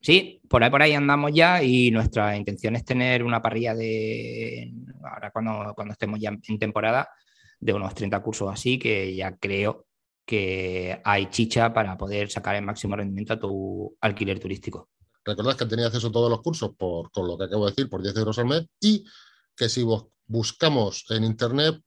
Sí, 0.00 0.40
por 0.48 0.62
ahí 0.62 0.70
por 0.70 0.82
ahí 0.82 0.92
andamos 0.92 1.32
ya 1.32 1.62
y 1.62 1.90
nuestra 1.90 2.36
intención 2.36 2.76
es 2.76 2.84
tener 2.84 3.22
una 3.22 3.40
parrilla 3.40 3.74
de, 3.74 4.70
ahora 5.02 5.30
cuando, 5.30 5.72
cuando 5.74 5.92
estemos 5.92 6.20
ya 6.20 6.28
en 6.28 6.58
temporada, 6.58 7.08
de 7.58 7.72
unos 7.72 7.94
30 7.94 8.22
cursos 8.22 8.50
así, 8.52 8.78
que 8.78 9.14
ya 9.14 9.36
creo 9.36 9.86
que 10.26 11.00
hay 11.04 11.30
chicha 11.30 11.72
para 11.72 11.96
poder 11.96 12.30
sacar 12.30 12.56
el 12.56 12.64
máximo 12.64 12.96
rendimiento 12.96 13.32
a 13.32 13.40
tu 13.40 13.96
alquiler 14.02 14.38
turístico. 14.38 14.90
Recordad 15.24 15.56
que 15.56 15.64
tenéis 15.64 15.88
acceso 15.88 16.08
a 16.08 16.12
todos 16.12 16.30
los 16.30 16.42
cursos 16.42 16.72
por, 16.76 17.10
con 17.10 17.26
lo 17.26 17.38
que 17.38 17.44
acabo 17.44 17.64
de 17.64 17.72
decir, 17.72 17.88
por 17.88 18.02
10 18.02 18.16
euros 18.16 18.38
al 18.38 18.46
mes 18.46 18.66
y 18.80 19.04
que 19.56 19.70
si 19.70 19.82
buscamos 20.26 21.06
en 21.08 21.24
Internet, 21.24 21.80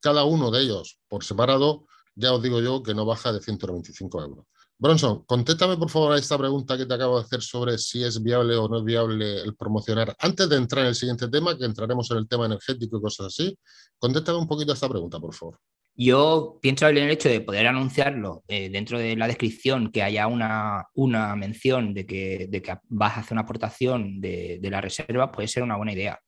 cada 0.00 0.24
uno 0.24 0.50
de 0.50 0.62
ellos 0.62 0.98
por 1.08 1.24
separado, 1.24 1.86
ya 2.14 2.32
os 2.32 2.42
digo 2.42 2.60
yo 2.60 2.82
que 2.82 2.94
no 2.94 3.04
baja 3.04 3.32
de 3.32 3.40
125 3.40 4.22
euros. 4.22 4.46
Bronson, 4.78 5.22
contéstame 5.26 5.76
por 5.76 5.90
favor 5.90 6.12
a 6.12 6.18
esta 6.18 6.36
pregunta 6.36 6.76
que 6.76 6.86
te 6.86 6.94
acabo 6.94 7.16
de 7.16 7.24
hacer 7.24 7.40
sobre 7.40 7.78
si 7.78 8.02
es 8.02 8.20
viable 8.20 8.56
o 8.56 8.68
no 8.68 8.78
es 8.78 8.84
viable 8.84 9.40
el 9.42 9.54
promocionar. 9.54 10.16
Antes 10.18 10.48
de 10.48 10.56
entrar 10.56 10.82
en 10.82 10.88
el 10.88 10.94
siguiente 10.96 11.28
tema, 11.28 11.56
que 11.56 11.64
entraremos 11.64 12.10
en 12.10 12.18
el 12.18 12.26
tema 12.26 12.46
energético 12.46 12.96
y 12.96 13.00
cosas 13.00 13.28
así, 13.28 13.56
contéstame 13.98 14.38
un 14.38 14.48
poquito 14.48 14.72
a 14.72 14.74
esta 14.74 14.88
pregunta, 14.88 15.20
por 15.20 15.34
favor. 15.34 15.60
Yo 15.94 16.58
pienso 16.60 16.88
en 16.88 16.96
el 16.96 17.10
hecho 17.10 17.28
de 17.28 17.42
poder 17.42 17.66
anunciarlo 17.66 18.42
eh, 18.48 18.70
dentro 18.70 18.98
de 18.98 19.14
la 19.14 19.28
descripción, 19.28 19.92
que 19.92 20.02
haya 20.02 20.26
una, 20.26 20.86
una 20.94 21.36
mención 21.36 21.92
de 21.92 22.06
que, 22.06 22.46
de 22.50 22.62
que, 22.62 22.74
vas 22.88 23.16
a 23.16 23.20
hacer 23.20 23.34
una 23.34 23.42
aportación 23.42 24.20
de, 24.20 24.58
de, 24.60 24.70
la 24.70 24.80
reserva, 24.80 25.30
puede 25.30 25.48
ser 25.48 25.62
una 25.62 25.76
buena 25.76 25.92
idea. 25.92 26.18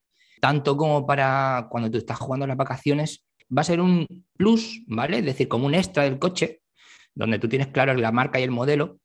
Tanto 0.41 0.77
como 0.77 1.07
para 1.07 1.67
cuando 1.71 1.91
tú 1.91 1.97
estás 1.97 2.19
jugando 2.19 2.47
las 2.47 2.59
vacaciones, 2.59 3.24
va 3.57 3.63
a 3.63 3.65
ser 3.65 3.81
un 3.81 4.07
plus, 4.37 4.83
¿vale? 4.87 5.19
Es 5.19 5.25
decir, 5.25 5.49
como 5.49 5.67
un 5.67 5.75
extra 5.75 6.05
del 6.05 6.19
coche, 6.19 6.61
donde 7.15 7.39
tú 7.39 7.49
tienes 7.49 7.69
claro 7.69 7.95
la 7.95 8.13
marca 8.13 8.41
y 8.41 8.43
el 8.43 8.51
modelo, 8.51 8.99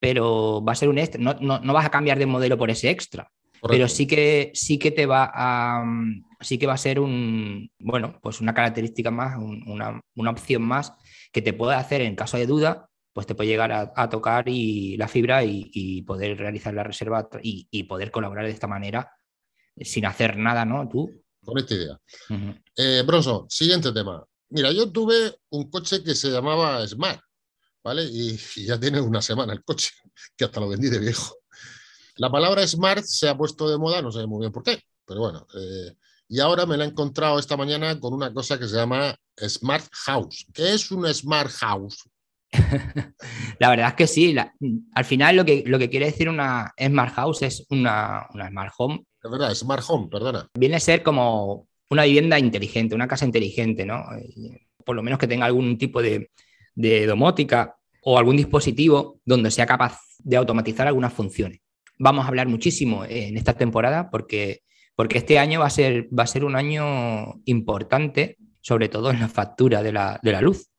pero 0.00 0.62
va 0.64 0.72
a 0.72 0.76
ser 0.76 0.88
un 0.88 0.98
extra. 0.98 1.20
No, 1.20 1.34
no, 1.40 1.60
no 1.60 1.72
vas 1.72 1.86
a 1.86 1.90
cambiar 1.90 2.18
de 2.18 2.26
modelo 2.26 2.58
por 2.58 2.70
ese 2.70 2.90
extra, 2.90 3.30
pero 3.68 3.88
sí 3.88 4.06
que, 4.06 4.50
sí 4.54 4.78
que 4.78 4.90
te 4.90 5.06
va 5.06 5.30
a, 5.32 5.84
sí 6.40 6.58
que 6.58 6.66
va 6.66 6.74
a 6.74 6.78
ser 6.78 7.00
un, 7.00 7.70
bueno, 7.78 8.18
pues 8.22 8.40
una 8.40 8.54
característica 8.54 9.10
más, 9.10 9.36
una, 9.36 10.00
opción 10.30 10.62
más 10.62 10.94
que 11.32 11.42
te 11.42 11.52
puede 11.52 11.74
hacer 11.74 12.02
en 12.02 12.16
caso 12.16 12.36
de 12.36 12.46
duda, 12.46 12.88
pues 13.12 13.26
te 13.26 13.34
puede 13.34 13.48
llegar 13.48 13.72
a, 13.72 14.08
tocar 14.10 14.48
y 14.48 14.96
la 14.96 15.08
fibra 15.08 15.42
y, 15.42 16.02
poder 16.02 16.36
realizar 16.38 16.74
la 16.74 16.84
reserva 16.84 17.28
y, 17.42 17.82
poder 17.84 18.10
colaborar 18.10 18.44
de 18.44 18.52
esta 18.52 18.66
manera 18.66 19.10
sin 19.80 20.06
hacer 20.06 20.36
nada, 20.36 20.64
¿no? 20.64 20.88
Tú. 20.88 21.10
Con 21.46 21.58
esta 21.58 21.74
idea. 21.74 22.00
Eh, 22.74 23.02
Bronson, 23.06 23.48
siguiente 23.48 23.92
tema. 23.92 24.26
Mira, 24.50 24.72
yo 24.72 24.90
tuve 24.90 25.38
un 25.50 25.70
coche 25.70 26.02
que 26.02 26.14
se 26.14 26.28
llamaba 26.28 26.86
Smart, 26.86 27.20
¿vale? 27.84 28.04
Y, 28.04 28.36
ya 28.64 28.78
tiene 28.78 29.00
una 29.00 29.22
semana 29.22 29.52
el 29.52 29.62
coche, 29.62 29.90
que 30.36 30.44
hasta 30.44 30.60
lo 30.60 30.68
vendí 30.68 30.88
de 30.88 30.98
viejo. 30.98 31.36
La 32.16 32.30
palabra 32.30 32.66
Smart 32.66 33.04
se 33.04 33.28
ha 33.28 33.36
puesto 33.36 33.68
de 33.70 33.78
moda, 33.78 34.02
no 34.02 34.10
sé 34.10 34.26
muy 34.26 34.40
bien 34.40 34.52
por 34.52 34.64
qué, 34.64 34.82
pero 35.06 35.20
bueno. 35.20 35.46
Eh, 35.54 35.96
y 36.28 36.40
ahora 36.40 36.66
me 36.66 36.76
la 36.76 36.84
he 36.84 36.88
encontrado 36.88 37.38
esta 37.38 37.56
mañana 37.56 38.00
con 38.00 38.12
una 38.12 38.32
cosa 38.32 38.58
que 38.58 38.66
se 38.66 38.74
llama 38.74 39.14
Smart 39.40 39.86
House. 39.92 40.46
¿Qué 40.52 40.74
es 40.74 40.90
un 40.90 41.06
Smart 41.14 41.50
House? 41.60 42.08
la 43.60 43.70
verdad 43.70 43.88
es 43.88 43.94
que 43.94 44.06
sí. 44.06 44.34
al 44.94 45.04
final 45.04 45.36
lo 45.36 45.44
que, 45.44 45.62
lo 45.66 45.78
que 45.78 45.90
quiere 45.90 46.06
decir 46.06 46.28
una 46.28 46.72
Smart 46.78 47.14
House 47.14 47.42
es 47.42 47.66
una, 47.70 48.26
una 48.34 48.48
Smart 48.48 48.74
Home. 48.78 49.04
Es 49.26 49.30
verdad, 49.30 49.54
Smart 49.54 49.84
Home, 49.88 50.08
perdona. 50.08 50.48
Viene 50.54 50.76
a 50.76 50.80
ser 50.80 51.02
como 51.02 51.66
una 51.90 52.04
vivienda 52.04 52.38
inteligente, 52.38 52.94
una 52.94 53.08
casa 53.08 53.24
inteligente, 53.24 53.84
¿no? 53.84 54.04
Por 54.84 54.96
lo 54.96 55.02
menos 55.02 55.18
que 55.18 55.26
tenga 55.26 55.46
algún 55.46 55.76
tipo 55.78 56.00
de, 56.00 56.30
de 56.74 57.06
domótica 57.06 57.76
o 58.02 58.18
algún 58.18 58.36
dispositivo 58.36 59.20
donde 59.24 59.50
sea 59.50 59.66
capaz 59.66 59.98
de 60.18 60.36
automatizar 60.36 60.86
algunas 60.86 61.12
funciones. 61.12 61.60
Vamos 61.98 62.24
a 62.24 62.28
hablar 62.28 62.46
muchísimo 62.46 63.04
en 63.04 63.36
esta 63.36 63.54
temporada 63.54 64.10
porque, 64.10 64.62
porque 64.94 65.18
este 65.18 65.38
año 65.38 65.60
va 65.60 65.66
a, 65.66 65.70
ser, 65.70 66.08
va 66.16 66.22
a 66.22 66.28
ser 66.28 66.44
un 66.44 66.54
año 66.54 67.40
importante, 67.46 68.36
sobre 68.60 68.88
todo 68.88 69.10
en 69.10 69.20
la 69.20 69.28
factura 69.28 69.82
de 69.82 69.92
la, 69.92 70.20
de 70.22 70.32
la 70.32 70.40
luz. 70.40 70.70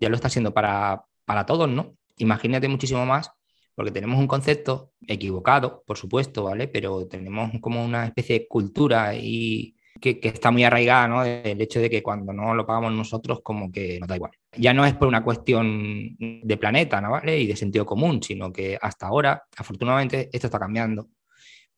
Ya 0.00 0.08
lo 0.08 0.16
está 0.16 0.28
haciendo 0.28 0.52
para, 0.52 1.04
para 1.24 1.46
todos, 1.46 1.68
¿no? 1.68 1.94
Imagínate 2.16 2.66
muchísimo 2.68 3.06
más 3.06 3.30
porque 3.74 3.90
tenemos 3.90 4.18
un 4.18 4.26
concepto 4.26 4.92
equivocado, 5.06 5.82
por 5.86 5.96
supuesto, 5.98 6.44
¿vale? 6.44 6.68
Pero 6.68 7.06
tenemos 7.06 7.50
como 7.60 7.84
una 7.84 8.06
especie 8.06 8.40
de 8.40 8.48
cultura 8.48 9.14
y 9.14 9.76
que, 10.00 10.20
está 10.22 10.50
muy 10.50 10.64
arraigada, 10.64 11.08
¿no? 11.08 11.24
El 11.24 11.60
hecho 11.60 11.80
de 11.80 11.90
que 11.90 12.02
cuando 12.02 12.32
no 12.32 12.54
lo 12.54 12.66
pagamos 12.66 12.92
nosotros, 12.92 13.40
como 13.42 13.70
que 13.72 13.98
nos 14.00 14.08
da 14.08 14.16
igual. 14.16 14.32
Ya 14.56 14.74
no 14.74 14.84
es 14.84 14.94
por 14.94 15.08
una 15.08 15.24
cuestión 15.24 16.16
de 16.18 16.56
planeta, 16.56 17.00
¿no? 17.00 17.12
¿Vale? 17.12 17.38
Y 17.38 17.46
de 17.46 17.56
sentido 17.56 17.86
común, 17.86 18.22
sino 18.22 18.52
que 18.52 18.78
hasta 18.80 19.06
ahora, 19.06 19.44
afortunadamente, 19.56 20.28
esto 20.32 20.46
está 20.46 20.58
cambiando. 20.58 21.08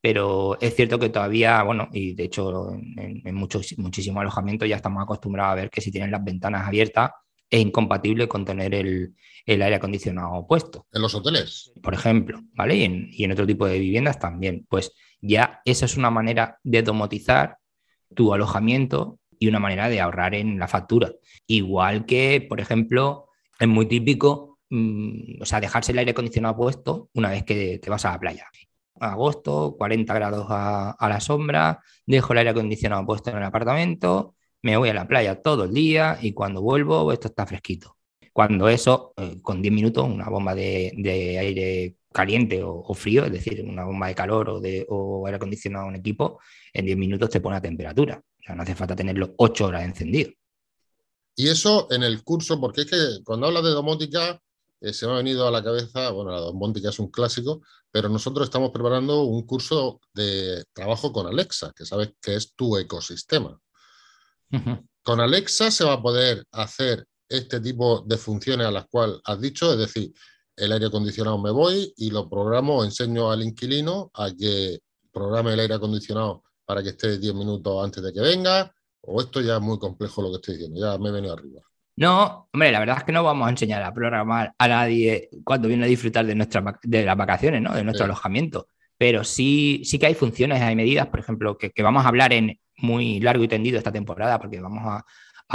Pero 0.00 0.58
es 0.60 0.74
cierto 0.76 0.98
que 0.98 1.08
todavía, 1.08 1.62
bueno, 1.62 1.88
y 1.92 2.14
de 2.14 2.24
hecho 2.24 2.72
en, 2.74 3.34
muchos, 3.34 3.74
muchísimos 3.78 4.20
alojamientos 4.20 4.68
ya 4.68 4.76
estamos 4.76 5.02
acostumbrados 5.02 5.52
a 5.52 5.56
ver 5.56 5.70
que 5.70 5.80
si 5.80 5.90
tienen 5.90 6.10
las 6.10 6.22
ventanas 6.22 6.66
abiertas, 6.66 7.10
es 7.50 7.60
incompatible 7.60 8.28
con 8.28 8.44
tener 8.44 8.74
el, 8.74 9.14
aire 9.46 9.74
acondicionado 9.74 10.46
puesto. 10.46 10.86
En 10.92 11.02
los 11.02 11.14
hoteles. 11.14 11.72
Por 11.82 11.94
ejemplo, 11.94 12.40
¿vale? 12.54 12.76
Y 12.76 13.24
en, 13.24 13.32
otro 13.32 13.46
tipo 13.46 13.66
de 13.66 13.78
viviendas 13.78 14.18
también. 14.18 14.66
Pues 14.68 14.92
ya 15.20 15.60
esa 15.64 15.84
es 15.84 15.96
una 15.96 16.10
manera 16.10 16.58
de 16.64 16.82
domotizar 16.82 17.58
tu 18.14 18.32
alojamiento 18.32 19.18
y 19.38 19.48
una 19.48 19.60
manera 19.60 19.88
de 19.88 20.00
ahorrar 20.00 20.34
en 20.34 20.58
la 20.58 20.68
factura. 20.68 21.12
Igual 21.46 22.06
que, 22.06 22.44
por 22.48 22.60
ejemplo, 22.60 23.28
es 23.58 23.68
muy 23.68 23.86
típico, 23.86 24.58
mm, 24.70 25.42
o 25.42 25.44
sea, 25.44 25.60
dejarse 25.60 25.92
el 25.92 25.98
aire 25.98 26.12
acondicionado 26.12 26.56
puesto 26.56 27.10
una 27.14 27.30
vez 27.30 27.44
que 27.44 27.78
te 27.78 27.90
vas 27.90 28.04
a 28.04 28.12
la 28.12 28.20
playa. 28.20 28.46
Agosto, 28.98 29.76
40 29.76 30.14
grados 30.14 30.46
a, 30.48 30.92
a 30.92 31.08
la 31.08 31.20
sombra, 31.20 31.82
dejo 32.06 32.32
el 32.32 32.38
aire 32.38 32.50
acondicionado 32.50 33.04
puesto 33.04 33.30
en 33.30 33.36
el 33.36 33.42
apartamento, 33.42 34.35
me 34.62 34.76
voy 34.76 34.88
a 34.88 34.94
la 34.94 35.06
playa 35.06 35.40
todo 35.42 35.64
el 35.64 35.72
día 35.72 36.18
y 36.20 36.32
cuando 36.32 36.62
vuelvo 36.62 37.12
esto 37.12 37.28
está 37.28 37.46
fresquito. 37.46 37.96
Cuando 38.32 38.68
eso, 38.68 39.14
eh, 39.16 39.40
con 39.40 39.62
10 39.62 39.72
minutos, 39.72 40.06
una 40.06 40.28
bomba 40.28 40.54
de, 40.54 40.92
aire 41.40 41.96
caliente 42.12 42.62
o, 42.62 42.92
frío, 42.94 43.24
es 43.24 43.32
decir, 43.32 43.64
una 43.66 43.84
bomba 43.84 44.08
de 44.08 44.14
calor 44.14 44.50
o, 44.50 44.60
de, 44.60 44.84
o 44.88 45.26
aire 45.26 45.36
acondicionado 45.36 45.86
a 45.86 45.88
un 45.88 45.96
equipo, 45.96 46.40
en 46.72 46.84
10 46.84 46.98
minutos 46.98 47.30
te 47.30 47.40
pone 47.40 47.56
a 47.56 47.60
temperatura. 47.60 48.22
O 48.38 48.42
sea, 48.42 48.54
no 48.54 48.62
hace 48.62 48.74
falta 48.74 48.94
tenerlo 48.94 49.34
8 49.38 49.66
horas 49.66 49.84
encendido. 49.84 50.30
Y 51.34 51.48
eso 51.48 51.86
en 51.90 52.02
el 52.02 52.22
curso, 52.24 52.60
porque 52.60 52.82
es 52.82 52.90
que 52.90 52.96
cuando 53.24 53.46
hablas 53.46 53.62
de 53.62 53.70
domótica, 53.70 54.40
eh, 54.80 54.92
se 54.92 55.06
me 55.06 55.12
ha 55.12 55.16
venido 55.16 55.46
a 55.46 55.50
la 55.50 55.62
cabeza, 55.62 56.10
bueno, 56.10 56.30
la 56.30 56.40
domótica 56.40 56.90
es 56.90 56.98
un 56.98 57.10
clásico, 57.10 57.62
pero 57.90 58.08
nosotros 58.08 58.46
estamos 58.46 58.70
preparando 58.70 59.22
un 59.22 59.46
curso 59.46 60.00
de 60.12 60.64
trabajo 60.72 61.12
con 61.12 61.26
Alexa, 61.26 61.72
que 61.74 61.86
sabes 61.86 62.12
que 62.20 62.36
es 62.36 62.54
tu 62.54 62.76
ecosistema. 62.76 63.58
Con 65.02 65.20
Alexa 65.20 65.70
se 65.70 65.84
va 65.84 65.94
a 65.94 66.02
poder 66.02 66.44
hacer 66.52 67.06
este 67.28 67.60
tipo 67.60 68.00
de 68.00 68.16
funciones 68.16 68.66
a 68.66 68.70
las 68.70 68.86
cuales 68.86 69.18
has 69.24 69.40
dicho, 69.40 69.72
es 69.72 69.78
decir, 69.78 70.12
el 70.56 70.72
aire 70.72 70.86
acondicionado 70.86 71.38
me 71.38 71.50
voy 71.50 71.92
y 71.96 72.10
lo 72.10 72.28
programo, 72.28 72.84
enseño 72.84 73.30
al 73.30 73.42
inquilino 73.42 74.10
a 74.14 74.30
que 74.36 74.78
programe 75.12 75.52
el 75.52 75.60
aire 75.60 75.74
acondicionado 75.74 76.42
para 76.64 76.82
que 76.82 76.90
esté 76.90 77.18
10 77.18 77.34
minutos 77.34 77.84
antes 77.84 78.02
de 78.02 78.12
que 78.12 78.20
venga, 78.20 78.72
o 79.02 79.20
esto 79.20 79.40
ya 79.40 79.56
es 79.56 79.62
muy 79.62 79.78
complejo 79.78 80.22
lo 80.22 80.30
que 80.30 80.36
estoy 80.36 80.54
diciendo, 80.54 80.80
ya 80.80 80.98
me 80.98 81.10
he 81.10 81.12
venido 81.12 81.34
arriba. 81.34 81.60
No, 81.96 82.48
hombre, 82.52 82.72
la 82.72 82.80
verdad 82.80 82.98
es 82.98 83.04
que 83.04 83.12
no 83.12 83.22
vamos 83.22 83.46
a 83.46 83.50
enseñar 83.50 83.82
a 83.82 83.94
programar 83.94 84.54
a 84.58 84.68
nadie 84.68 85.30
cuando 85.44 85.68
viene 85.68 85.84
a 85.84 85.88
disfrutar 85.88 86.26
de, 86.26 86.34
nuestra, 86.34 86.78
de 86.82 87.04
las 87.04 87.16
vacaciones, 87.16 87.62
¿no? 87.62 87.74
de 87.74 87.84
nuestro 87.84 88.04
alojamiento, 88.04 88.68
pero 88.98 89.24
sí, 89.24 89.82
sí 89.84 89.98
que 89.98 90.06
hay 90.06 90.14
funciones, 90.14 90.60
hay 90.60 90.76
medidas, 90.76 91.06
por 91.08 91.20
ejemplo, 91.20 91.56
que 91.56 91.82
vamos 91.82 92.04
a 92.04 92.08
hablar 92.08 92.32
en, 92.32 92.58
muy 92.78 93.20
largo 93.20 93.44
y 93.44 93.48
tendido 93.48 93.78
esta 93.78 93.92
temporada 93.92 94.38
porque 94.38 94.60
vamos 94.60 94.82
a, 94.84 95.04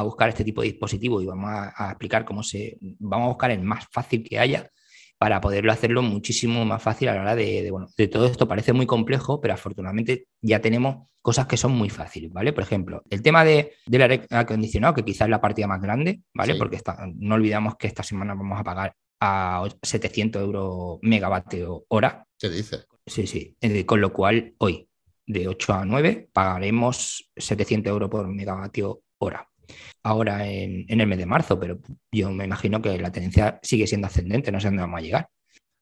buscar 0.04 0.30
este 0.30 0.46
tipo 0.46 0.62
de 0.62 0.70
dispositivo 0.70 1.22
y 1.22 1.26
vamos 1.26 1.50
a, 1.52 1.90
explicar 1.90 2.24
cómo 2.24 2.44
se, 2.44 2.78
vamos 3.00 3.26
a 3.26 3.30
buscar 3.30 3.52
el 3.52 3.62
más 3.62 3.86
fácil 3.92 4.24
que 4.24 4.40
haya 4.40 4.70
para 5.18 5.40
poderlo 5.40 5.72
hacerlo 5.72 6.02
muchísimo 6.02 6.66
más 6.66 6.82
fácil 6.82 7.10
a 7.10 7.16
la 7.16 7.22
hora 7.22 7.36
de, 7.36 7.70
bueno, 7.70 7.88
de 7.96 8.08
todo 8.08 8.26
esto. 8.26 8.48
Parece 8.48 8.74
muy 8.74 8.88
complejo, 8.88 9.40
pero 9.40 9.54
afortunadamente 9.54 10.26
ya 10.42 10.62
tenemos 10.62 11.10
cosas 11.22 11.46
que 11.46 11.58
son 11.58 11.74
muy 11.74 11.90
fáciles, 11.90 12.32
¿vale? 12.34 12.54
Por 12.54 12.64
ejemplo, 12.64 13.04
el 13.10 13.22
tema 13.22 13.44
de, 13.44 13.74
del 13.86 14.02
aire 14.02 14.26
acondicionado, 14.32 14.96
que 14.96 15.06
quizás 15.06 15.28
es 15.28 15.30
la 15.30 15.40
partida 15.40 15.68
más 15.68 15.80
grande, 15.80 16.22
¿vale? 16.34 16.56
Porque 16.56 16.80
no 17.18 17.36
olvidamos 17.36 17.76
que 17.76 17.86
esta 17.86 18.02
semana 18.02 18.34
vamos 18.34 18.60
a 18.60 18.64
pagar 18.64 18.96
a 19.20 19.64
700 19.84 20.42
euros 20.42 20.98
megavatio 21.04 21.86
hora. 21.90 22.26
¿Qué 22.40 22.50
dice? 22.50 22.86
Sí, 23.06 23.28
sí. 23.28 23.56
Eh, 23.62 23.86
con 23.86 24.02
lo 24.02 24.12
cual, 24.12 24.56
hoy, 24.58 24.90
de 25.26 25.48
8 25.48 25.74
a 25.74 25.86
9 25.86 26.30
pagaremos 26.34 27.32
700 27.36 27.92
euros 27.92 28.10
por 28.10 28.28
megavatio 28.28 29.02
hora. 29.20 29.48
Ahora 30.04 30.48
en, 30.48 30.86
el 30.88 31.08
mes 31.08 31.18
de 31.18 31.26
marzo, 31.26 31.60
pero 31.60 31.80
yo 32.12 32.32
me 32.32 32.46
imagino 32.46 32.82
que 32.82 32.98
la 32.98 33.12
tendencia 33.12 33.60
sigue 33.62 33.88
siendo 33.88 34.08
ascendente, 34.08 34.52
no 34.52 34.60
sé 34.60 34.68
dónde 34.68 34.82
vamos 34.82 35.00
a 35.00 35.04
llegar. 35.04 35.30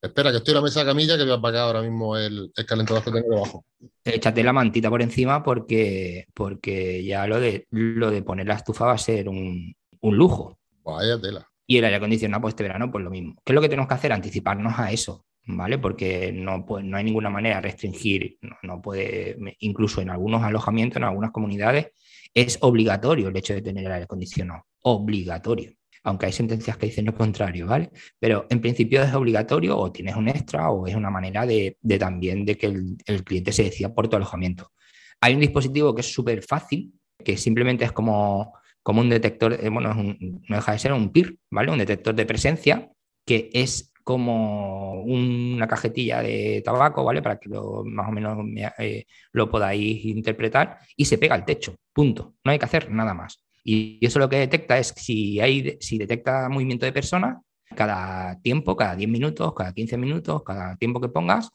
Espera, 0.02 0.32
que 0.32 0.38
estoy 0.38 0.54
en 0.54 0.56
la 0.56 0.62
mesa 0.62 0.80
de 0.80 0.86
camilla 0.86 1.18
que 1.18 1.24
voy 1.24 1.32
a 1.32 1.36
apagar 1.36 1.64
ahora 1.64 1.82
mismo 1.82 2.16
el, 2.16 2.52
el 2.56 2.66
calentador 2.66 3.04
que 3.04 3.12
tengo 3.12 3.30
debajo. 3.30 3.66
Échate 4.06 4.44
la 4.44 4.54
mantita 4.54 4.90
por 4.90 5.02
encima 5.02 5.44
porque, 5.44 6.26
porque 6.34 7.04
ya 7.04 7.28
lo 7.28 7.40
de, 7.40 7.68
lo 7.72 8.10
de 8.10 8.22
poner 8.22 8.48
la 8.48 8.56
estufa 8.56 8.86
va 8.86 8.94
a 8.94 8.98
ser 8.98 9.28
un, 9.28 9.76
lujo. 10.02 10.58
Vaya 10.84 11.20
tela. 11.20 11.46
Y 11.68 11.78
el 11.78 11.86
aire 11.86 11.98
acondicionado, 11.98 12.42
pues 12.42 12.54
este 12.54 12.64
verano, 12.64 12.90
pues 12.92 13.04
lo 13.04 13.12
mismo. 13.12 13.36
¿Qué 13.44 13.52
es 13.52 13.56
lo 13.56 13.62
que 13.62 13.70
tenemos 13.70 13.90
que 13.90 13.94
hacer? 13.94 14.14
Anticiparnos 14.14 14.80
a 14.80 14.92
eso. 14.92 15.26
¿Vale? 15.56 15.80
Porque 15.80 16.32
no, 16.32 16.66
no 16.84 16.98
hay 16.98 17.04
ninguna 17.04 17.30
manera 17.30 17.56
de 17.56 17.62
restringir, 17.62 18.38
no, 18.62 18.82
puede, 18.82 19.38
incluso 19.60 20.02
en 20.02 20.10
algunos 20.10 20.44
alojamientos, 20.44 20.98
en 20.98 21.04
algunas 21.04 21.32
comunidades, 21.32 21.88
es 22.34 22.60
obligatorio 22.62 23.30
el 23.30 23.38
hecho 23.38 23.54
de 23.54 23.62
tener 23.62 23.86
el 23.86 23.92
aire 23.92 24.04
acondicionado, 24.04 24.66
obligatorio. 24.84 25.74
Aunque 26.04 26.28
hay 26.28 26.32
sentencias 26.32 26.78
que 26.78 26.86
dicen 26.86 27.06
lo 27.06 27.14
contrario, 27.14 27.68
¿vale? 27.68 27.90
Pero 28.20 28.46
en 28.50 28.62
principio 28.62 29.02
es 29.04 29.14
obligatorio 29.14 29.78
o 29.78 29.92
tienes 29.92 30.16
un 30.16 30.30
extra 30.30 30.70
o 30.70 30.88
es 30.88 30.96
una 30.96 31.10
manera 31.10 31.46
de, 31.46 31.78
también 32.00 32.46
de 32.46 32.56
que 32.56 32.68
el, 32.68 33.24
cliente 33.26 33.52
se 33.52 33.64
decida 33.64 33.94
por 33.94 34.08
tu 34.08 34.16
alojamiento. 34.16 34.72
Hay 35.20 35.34
un 35.34 35.42
dispositivo 35.42 35.94
que 35.94 36.02
es 36.02 36.14
súper 36.14 36.42
fácil, 36.44 36.94
que 37.24 37.36
simplemente 37.36 37.84
es 37.84 37.92
como, 37.92 38.54
como 38.82 39.02
un 39.02 39.10
detector, 39.10 39.54
eh, 39.54 39.68
bueno, 39.70 39.94
no 39.94 40.56
deja 40.56 40.72
de 40.72 40.80
ser 40.80 40.94
un 40.94 41.12
PIR, 41.12 41.38
¿vale? 41.52 41.72
Un 41.72 41.80
detector 41.80 42.16
de 42.16 42.26
presencia 42.26 42.90
que 43.26 43.50
es 43.54 43.89
como 44.10 45.04
una 45.04 45.68
cajetilla 45.68 46.24
de 46.24 46.64
tabaco, 46.66 47.04
¿vale? 47.04 47.22
Para 47.22 47.38
que 47.38 47.48
lo, 47.48 47.84
más 47.86 48.10
o 48.10 48.12
menos 48.12 48.40
eh, 48.80 49.06
lo 49.34 49.52
podáis 49.52 50.04
interpretar 50.04 50.80
y 50.96 51.06
se 51.06 51.20
pega 51.20 51.36
al 51.36 51.46
techo, 51.46 51.76
punto. 51.94 52.34
No 52.44 52.52
hay 52.52 52.58
que 52.58 52.66
hacer 52.66 52.90
nada 52.90 53.14
más. 53.14 53.46
Y 53.64 54.04
eso 54.04 54.18
lo 54.18 54.28
que 54.28 54.38
detecta 54.38 54.80
es 54.80 54.96
si, 54.98 55.40
hay, 55.40 55.78
si 55.80 56.00
detecta 56.00 56.50
movimiento 56.50 56.88
de 56.88 56.92
personas, 56.92 57.38
cada 57.76 58.42
tiempo, 58.42 58.76
cada 58.76 58.96
10 58.96 59.08
minutos, 59.12 59.54
cada 59.54 59.74
15 59.74 59.96
minutos, 59.98 60.42
cada 60.44 60.76
tiempo 60.78 61.00
que 61.00 61.10
pongas, 61.10 61.52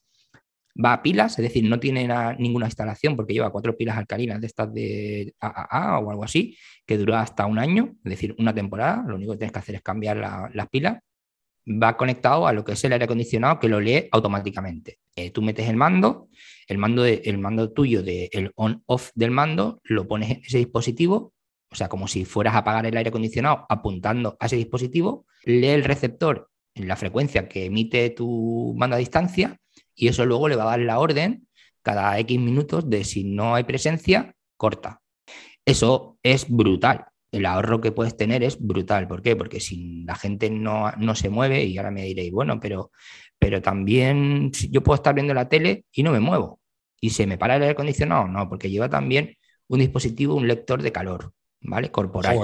va 0.76 0.92
a 0.92 1.02
pilas, 1.02 1.36
es 1.40 1.42
decir, 1.42 1.68
no 1.68 1.80
tiene 1.80 2.06
ninguna 2.38 2.66
instalación 2.66 3.16
porque 3.16 3.32
lleva 3.32 3.50
cuatro 3.50 3.76
pilas 3.76 3.98
alcalinas 3.98 4.40
de 4.40 4.46
estas 4.46 4.72
de 4.72 5.34
AAA 5.40 5.98
o 5.98 6.10
algo 6.12 6.22
así, 6.22 6.56
que 6.86 6.98
dura 6.98 7.20
hasta 7.20 7.46
un 7.46 7.58
año, 7.58 7.96
es 8.04 8.10
decir, 8.10 8.32
una 8.38 8.54
temporada. 8.54 9.02
Lo 9.08 9.16
único 9.16 9.32
que 9.32 9.38
tienes 9.38 9.52
que 9.52 9.58
hacer 9.58 9.74
es 9.74 9.82
cambiar 9.82 10.18
las 10.18 10.68
pilas 10.68 10.98
va 11.66 11.96
conectado 11.96 12.46
a 12.46 12.52
lo 12.52 12.64
que 12.64 12.72
es 12.72 12.84
el 12.84 12.92
aire 12.92 13.04
acondicionado 13.06 13.58
que 13.58 13.68
lo 13.68 13.80
lee 13.80 14.08
automáticamente. 14.12 14.98
Eh, 15.16 15.30
tú 15.30 15.42
metes 15.42 15.68
el 15.68 15.76
mando, 15.76 16.28
el 16.68 16.78
mando, 16.78 17.02
de, 17.02 17.22
el 17.24 17.38
mando 17.38 17.72
tuyo 17.72 18.02
del 18.02 18.52
on-off 18.56 19.10
del 19.14 19.30
mando, 19.30 19.80
lo 19.84 20.06
pones 20.06 20.30
en 20.30 20.42
ese 20.44 20.58
dispositivo, 20.58 21.32
o 21.70 21.74
sea, 21.74 21.88
como 21.88 22.06
si 22.06 22.24
fueras 22.24 22.54
a 22.54 22.58
apagar 22.58 22.86
el 22.86 22.96
aire 22.96 23.08
acondicionado 23.08 23.66
apuntando 23.68 24.36
a 24.38 24.46
ese 24.46 24.56
dispositivo, 24.56 25.26
lee 25.44 25.68
el 25.68 25.84
receptor 25.84 26.50
en 26.74 26.88
la 26.88 26.96
frecuencia 26.96 27.48
que 27.48 27.66
emite 27.66 28.10
tu 28.10 28.74
mando 28.76 28.96
a 28.96 28.98
distancia 28.98 29.58
y 29.94 30.08
eso 30.08 30.26
luego 30.26 30.48
le 30.48 30.56
va 30.56 30.64
a 30.64 30.76
dar 30.76 30.80
la 30.80 30.98
orden 30.98 31.46
cada 31.82 32.18
X 32.18 32.38
minutos 32.40 32.88
de 32.88 33.04
si 33.04 33.24
no 33.24 33.54
hay 33.54 33.64
presencia, 33.64 34.34
corta. 34.56 35.00
Eso 35.64 36.18
es 36.22 36.48
brutal 36.48 37.06
el 37.34 37.46
ahorro 37.46 37.80
que 37.80 37.92
puedes 37.92 38.16
tener 38.16 38.42
es 38.42 38.58
brutal. 38.60 39.08
¿Por 39.08 39.22
qué? 39.22 39.36
Porque 39.36 39.60
si 39.60 40.04
la 40.04 40.14
gente 40.14 40.50
no, 40.50 40.92
no 40.92 41.14
se 41.14 41.28
mueve, 41.28 41.64
y 41.64 41.76
ahora 41.76 41.90
me 41.90 42.04
diréis, 42.04 42.32
bueno, 42.32 42.60
pero, 42.60 42.90
pero 43.38 43.60
también 43.60 44.52
yo 44.70 44.82
puedo 44.82 44.96
estar 44.96 45.14
viendo 45.14 45.34
la 45.34 45.48
tele 45.48 45.84
y 45.92 46.02
no 46.02 46.12
me 46.12 46.20
muevo. 46.20 46.60
¿Y 47.00 47.10
se 47.10 47.26
me 47.26 47.36
para 47.36 47.56
el 47.56 47.62
aire 47.62 47.72
acondicionado? 47.72 48.28
No, 48.28 48.48
porque 48.48 48.70
lleva 48.70 48.88
también 48.88 49.36
un 49.68 49.80
dispositivo, 49.80 50.34
un 50.34 50.48
lector 50.48 50.82
de 50.82 50.92
calor, 50.92 51.32
¿vale? 51.60 51.90
Corporal. 51.90 52.38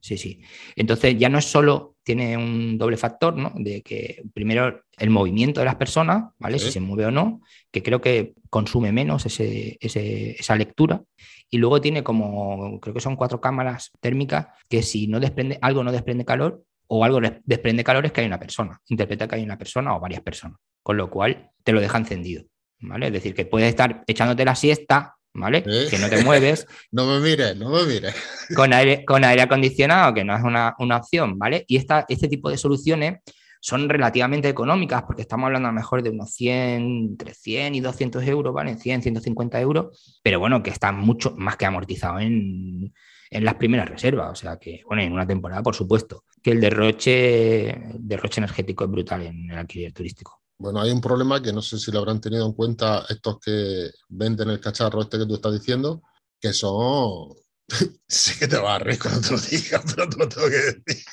Sí, 0.00 0.18
sí. 0.18 0.42
Entonces 0.76 1.16
ya 1.18 1.30
no 1.30 1.38
es 1.38 1.46
solo, 1.46 1.96
tiene 2.02 2.36
un 2.36 2.76
doble 2.76 2.98
factor, 2.98 3.34
¿no? 3.36 3.52
De 3.56 3.80
que 3.80 4.22
primero 4.34 4.82
el 4.98 5.10
movimiento 5.10 5.60
de 5.60 5.66
las 5.66 5.76
personas, 5.76 6.24
¿vale? 6.38 6.58
Si 6.58 6.70
se 6.70 6.80
mueve 6.80 7.06
o 7.06 7.10
no, 7.10 7.40
que 7.70 7.82
creo 7.82 8.02
que 8.02 8.34
consume 8.50 8.92
menos 8.92 9.24
ese, 9.24 9.78
esa 9.80 10.56
lectura. 10.56 11.02
Y 11.50 11.58
luego 11.58 11.80
tiene 11.80 12.02
como, 12.02 12.80
creo 12.80 12.94
que 12.94 13.00
son 13.00 13.16
cuatro 13.16 13.40
cámaras 13.40 13.90
térmicas, 14.00 14.48
que 14.68 14.82
si 14.82 15.06
no 15.06 15.20
desprende, 15.20 15.58
algo 15.62 15.84
no 15.84 15.92
desprende 15.92 16.24
calor 16.24 16.64
o 16.86 17.04
algo 17.04 17.20
desprende 17.44 17.84
calor 17.84 18.06
es 18.06 18.12
que 18.12 18.20
hay 18.20 18.26
una 18.26 18.40
persona. 18.40 18.80
Interpreta 18.88 19.28
que 19.28 19.36
hay 19.36 19.42
una 19.42 19.58
persona 19.58 19.96
o 19.96 20.00
varias 20.00 20.22
personas. 20.22 20.58
Con 20.82 20.96
lo 20.96 21.10
cual 21.10 21.50
te 21.62 21.72
lo 21.72 21.80
deja 21.80 21.98
encendido. 21.98 22.44
¿Vale? 22.80 23.06
Es 23.06 23.12
decir, 23.12 23.34
que 23.34 23.46
puedes 23.46 23.68
estar 23.68 24.02
echándote 24.06 24.44
la 24.44 24.54
siesta 24.54 25.14
¿vale? 25.34 25.62
Que 25.62 25.98
no 25.98 26.08
te 26.08 26.22
mueves. 26.22 26.66
no 26.92 27.06
me 27.06 27.20
mires, 27.20 27.56
no 27.56 27.70
me 27.70 27.84
mires. 27.84 28.14
con, 28.54 28.72
aire, 28.72 29.04
con 29.04 29.24
aire 29.24 29.42
acondicionado, 29.42 30.14
que 30.14 30.24
no 30.24 30.36
es 30.36 30.42
una, 30.42 30.74
opción, 30.96 31.38
¿vale? 31.38 31.64
Y 31.66 31.76
esta, 31.76 32.04
este 32.08 32.28
tipo 32.28 32.50
de 32.50 32.56
soluciones 32.56 33.20
son 33.64 33.88
relativamente 33.88 34.46
económicas, 34.50 35.04
porque 35.04 35.22
estamos 35.22 35.46
hablando 35.46 35.68
a 35.68 35.72
lo 35.72 35.76
mejor 35.76 36.02
de 36.02 36.10
unos 36.10 36.32
100, 36.32 36.82
entre 36.82 37.32
100 37.32 37.74
y 37.74 37.80
200 37.80 38.22
euros, 38.24 38.52
¿vale? 38.52 38.76
100, 38.76 39.00
150 39.00 39.58
euros, 39.58 40.20
pero 40.22 40.38
bueno, 40.38 40.62
que 40.62 40.68
están 40.68 40.98
mucho 40.98 41.32
más 41.38 41.56
que 41.56 41.64
amortizados 41.64 42.20
en, 42.20 42.92
en 43.30 43.44
las 43.44 43.54
primeras 43.54 43.88
reservas, 43.88 44.32
o 44.32 44.34
sea 44.34 44.58
que, 44.58 44.82
bueno, 44.86 45.02
en 45.02 45.14
una 45.14 45.26
temporada, 45.26 45.62
por 45.62 45.74
supuesto, 45.74 46.24
que 46.42 46.50
el 46.50 46.60
derroche, 46.60 47.74
derroche 48.00 48.40
energético 48.40 48.84
es 48.84 48.90
brutal 48.90 49.22
en 49.22 49.50
el 49.50 49.56
alquiler 49.56 49.94
turístico. 49.94 50.42
Bueno, 50.58 50.82
hay 50.82 50.90
un 50.90 51.00
problema 51.00 51.40
que 51.40 51.54
no 51.54 51.62
sé 51.62 51.78
si 51.78 51.90
lo 51.90 52.00
habrán 52.00 52.20
tenido 52.20 52.44
en 52.44 52.52
cuenta 52.52 53.06
estos 53.08 53.40
que 53.40 53.88
venden 54.10 54.50
el 54.50 54.60
cacharro 54.60 55.00
este 55.00 55.16
que 55.16 55.24
tú 55.24 55.36
estás 55.36 55.54
diciendo, 55.54 56.02
que 56.38 56.52
son... 56.52 57.32
sí 58.06 58.38
que 58.38 58.46
te 58.46 58.58
vas 58.58 58.78
a 58.78 58.84
reír 58.84 58.98
cuando 58.98 59.22
te 59.22 59.30
lo 59.30 59.40
diga, 59.40 59.82
pero 59.86 60.06
te 60.06 60.16
lo 60.18 60.28
tengo 60.28 60.48
que 60.50 60.56
decir. 60.56 61.04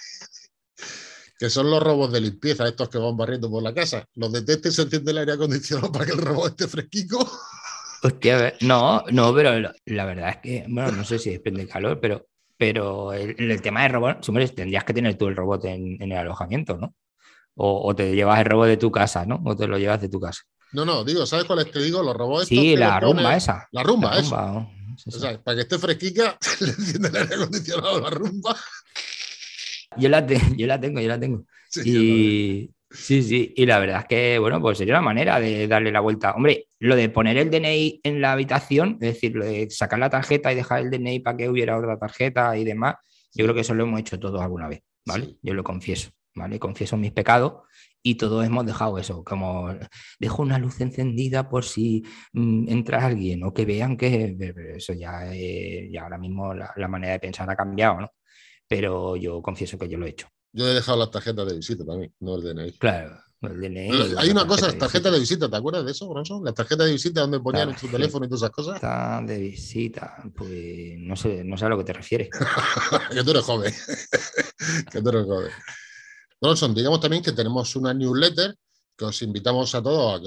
Que 1.42 1.50
son 1.50 1.72
los 1.72 1.82
robos 1.82 2.12
de 2.12 2.22
limpieza, 2.22 2.68
estos 2.68 2.88
que 2.88 3.00
van 3.00 3.18
barriendo 3.18 3.50
por 3.50 3.64
la 3.64 3.74
casa. 3.74 4.06
Los 4.14 4.32
detectes 4.32 4.76
se 4.76 4.84
enciende 4.84 5.10
el 5.10 5.18
aire 5.18 5.32
acondicionado 5.32 5.92
para 5.92 6.06
que 6.06 6.12
el 6.12 6.20
robot 6.20 6.52
esté 6.52 6.68
fresquico. 6.68 7.28
Hostia, 8.04 8.54
no, 8.62 9.04
no, 9.10 9.34
pero 9.34 9.74
la 9.86 10.06
verdad 10.06 10.30
es 10.30 10.38
que, 10.38 10.66
bueno, 10.70 10.92
no 10.92 11.04
sé 11.04 11.18
si 11.18 11.32
depende 11.32 11.62
del 11.62 11.68
calor, 11.68 12.00
pero, 12.00 12.28
pero 12.56 13.12
el, 13.12 13.60
tema 13.60 13.82
de 13.82 13.88
robot, 13.88 14.24
tendrías 14.54 14.84
que 14.84 14.94
tener 14.94 15.18
tú 15.18 15.30
el 15.30 15.36
robot 15.36 15.66
en 15.66 16.00
el 16.00 16.12
alojamiento, 16.12 16.78
¿no? 16.78 16.94
o, 17.56 17.96
te 17.96 18.14
llevas 18.14 18.40
el 18.40 18.46
robot 18.46 18.68
de 18.68 18.78
tu 18.78 18.92
casa, 18.92 19.26
¿no? 19.26 19.42
O 19.44 19.56
te 19.56 19.66
lo 19.66 19.80
llevas 19.80 20.00
de 20.00 20.10
tu 20.10 20.20
casa. 20.20 20.44
No, 20.74 20.86
no, 20.86 21.04
digo, 21.04 21.26
¿sabes 21.26 21.46
cuál 21.46 21.60
es? 21.60 21.72
Te 21.72 21.80
digo, 21.80 22.04
los 22.04 22.16
robots. 22.16 22.50
Sí, 22.50 22.76
la 22.76 23.00
rumba 23.00 23.36
esa. 23.36 23.68
La 23.72 23.82
rumba, 23.82 24.16
esa. 24.16 24.68
O 25.08 25.12
sea, 25.12 25.42
para 25.42 25.56
que 25.56 25.62
esté 25.62 25.80
fresquica, 25.80 26.38
le 26.60 26.70
enciende 26.70 27.08
el 27.08 27.16
aire 27.16 27.34
acondicionado 27.34 27.98
a 27.98 28.02
la 28.02 28.10
rumba. 28.12 28.56
Yo 29.98 30.10
la, 30.10 30.26
yo 30.58 30.68
la 30.68 30.80
tengo, 30.80 31.00
yo 31.00 31.08
la 31.08 31.20
tengo. 31.20 31.46
Sí, 31.70 31.82
y, 31.90 32.74
sí, 32.90 33.24
sí, 33.24 33.54
y 33.56 33.66
la 33.66 33.80
verdad 33.80 34.02
es 34.02 34.06
que, 34.08 34.40
bueno, 34.40 34.62
pues 34.62 34.78
sería 34.78 34.96
una 34.96 35.02
manera 35.02 35.40
de 35.40 35.68
darle 35.68 35.92
la 35.92 36.00
vuelta. 36.00 36.32
Hombre, 36.32 36.68
lo 36.80 36.96
de 36.96 37.10
poner 37.10 37.38
el 37.38 37.50
DNI 37.50 38.02
en 38.04 38.22
la 38.22 38.34
habitación, 38.34 38.98
es 39.02 39.14
decir, 39.14 39.36
lo 39.36 39.46
de 39.46 39.70
sacar 39.70 40.00
la 40.00 40.10
tarjeta 40.10 40.52
y 40.52 40.56
dejar 40.56 40.82
el 40.82 40.90
DNI 40.90 41.20
para 41.20 41.38
que 41.38 41.50
hubiera 41.50 41.78
otra 41.78 41.98
tarjeta 41.98 42.58
y 42.58 42.64
demás, 42.64 42.96
yo 43.34 43.46
creo 43.46 43.56
que 43.56 43.62
eso 43.62 43.74
lo 43.74 43.84
hemos 43.84 44.00
hecho 44.00 44.20
todos 44.20 44.42
alguna 44.42 44.68
vez, 44.68 44.82
¿vale? 45.06 45.38
Yo 45.42 45.54
lo 45.54 45.64
confieso. 45.64 46.12
¿vale? 46.36 46.60
Confieso 46.60 46.98
mis 46.98 47.12
pecados 47.12 47.64
y 48.04 48.16
todos 48.16 48.46
hemos 48.46 48.66
dejado 48.66 48.98
eso, 48.98 49.24
como 49.24 49.70
dejo 50.20 50.42
una 50.42 50.58
luz 50.58 50.82
encendida 50.82 51.50
por 51.50 51.64
si 51.64 52.04
mm, 52.34 52.70
entra 52.70 53.06
alguien 53.06 53.44
o 53.44 53.54
que 53.54 53.66
vean 53.66 53.98
que 53.98 54.36
eso 54.76 54.94
ya, 54.94 55.32
ya 55.34 56.04
ahora 56.04 56.18
mismo 56.18 56.54
la, 56.54 56.88
manera 56.88 57.14
de 57.14 57.20
pensar 57.20 57.50
ha 57.50 57.56
cambiado, 57.56 58.02
¿no? 58.02 58.12
Pero 58.72 59.18
yo 59.18 59.42
confieso 59.42 59.78
que 59.78 59.90
yo 59.90 59.98
lo 59.98 60.06
he 60.06 60.12
hecho. 60.12 60.30
Yo 60.54 60.66
he 60.66 60.74
dejado 60.74 60.98
las 60.98 61.12
tarjetas 61.12 61.46
de 61.46 61.56
visita 61.56 61.84
también, 61.84 62.14
no 62.22 62.36
el 62.36 62.42
DNI. 62.42 62.72
Claro, 62.78 63.20
el 63.42 63.60
DNI. 63.60 64.16
Hay 64.18 64.30
una 64.30 64.48
cosa, 64.48 64.68
las 64.68 64.78
tarjetas 64.78 65.12
de 65.12 65.20
visita, 65.20 65.50
¿te 65.50 65.58
acuerdas 65.58 65.84
de 65.84 65.92
eso, 65.92 66.08
Bronson? 66.08 66.42
Las 66.46 66.54
tarjetas 66.54 66.86
de 66.86 66.94
visita 66.94 67.20
donde 67.20 67.42
ponían 67.42 67.76
tu 67.76 67.90
teléfono 67.90 68.26
y 68.26 68.30
todas 68.30 68.44
esas 68.44 68.52
cosas. 68.52 68.80
Tarjeta 68.80 69.34
de 69.34 69.40
visita, 69.40 70.24
pues 70.34 70.98
no 71.00 71.18
sé, 71.18 71.44
no 71.44 71.58
sé 71.58 71.66
a 71.66 71.68
lo 71.68 71.80
que 71.80 71.84
te 71.84 71.92
refieres. 71.92 72.30
que 73.12 73.24
tú 73.26 73.32
eres 73.32 73.44
joven. 73.44 73.74
que 74.90 75.02
tú 75.02 75.10
eres 75.10 75.26
joven. 75.26 75.52
Bronson, 76.40 76.74
digamos 76.74 77.02
también 77.02 77.22
que 77.22 77.34
tenemos 77.34 77.76
una 77.76 77.94
newsletter 77.94 78.56
que 78.98 79.04
os 79.04 79.22
invitamos 79.22 79.76
a 79.76 79.84
todos 79.84 80.18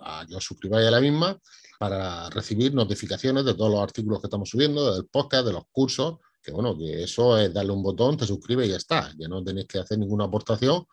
a 0.00 0.24
que, 0.26 0.36
os 0.36 0.44
suscribáis 0.44 0.88
a 0.88 0.90
la 0.90 1.02
misma 1.02 1.38
para 1.78 2.30
recibir 2.30 2.72
notificaciones 2.72 3.44
de 3.44 3.52
todos 3.52 3.70
los 3.70 3.82
artículos 3.82 4.22
que 4.22 4.28
estamos 4.28 4.48
subiendo, 4.48 4.94
del 4.94 5.04
podcast, 5.04 5.44
de 5.44 5.52
los 5.52 5.64
cursos, 5.70 6.14
que 6.42 6.52
bueno, 6.52 6.76
que 6.76 7.02
eso 7.02 7.38
es 7.38 7.52
darle 7.52 7.72
un 7.72 7.82
botón, 7.82 8.16
te 8.16 8.26
suscribes 8.26 8.68
y 8.68 8.70
ya 8.70 8.76
está, 8.76 9.10
ya 9.18 9.28
no 9.28 9.42
tenéis 9.42 9.66
que 9.66 9.78
hacer 9.78 9.98
ninguna 9.98 10.24
aportación 10.24 10.84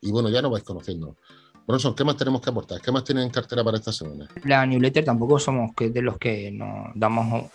y 0.00 0.10
bueno, 0.10 0.28
ya 0.28 0.42
nos 0.42 0.52
vais 0.52 0.64
conociendo. 0.64 1.16
Bronson, 1.66 1.94
¿qué 1.94 2.04
más 2.04 2.16
tenemos 2.16 2.40
que 2.40 2.50
aportar? 2.50 2.80
¿Qué 2.80 2.90
más 2.90 3.04
tienen 3.04 3.24
en 3.24 3.30
cartera 3.30 3.62
para 3.62 3.76
esta 3.76 3.92
semana? 3.92 4.28
La 4.44 4.66
newsletter 4.66 5.04
tampoco 5.04 5.38
somos 5.38 5.70
de 5.76 6.02
los 6.02 6.18
que 6.18 6.50
nos 6.50 6.90
damos 6.94 7.50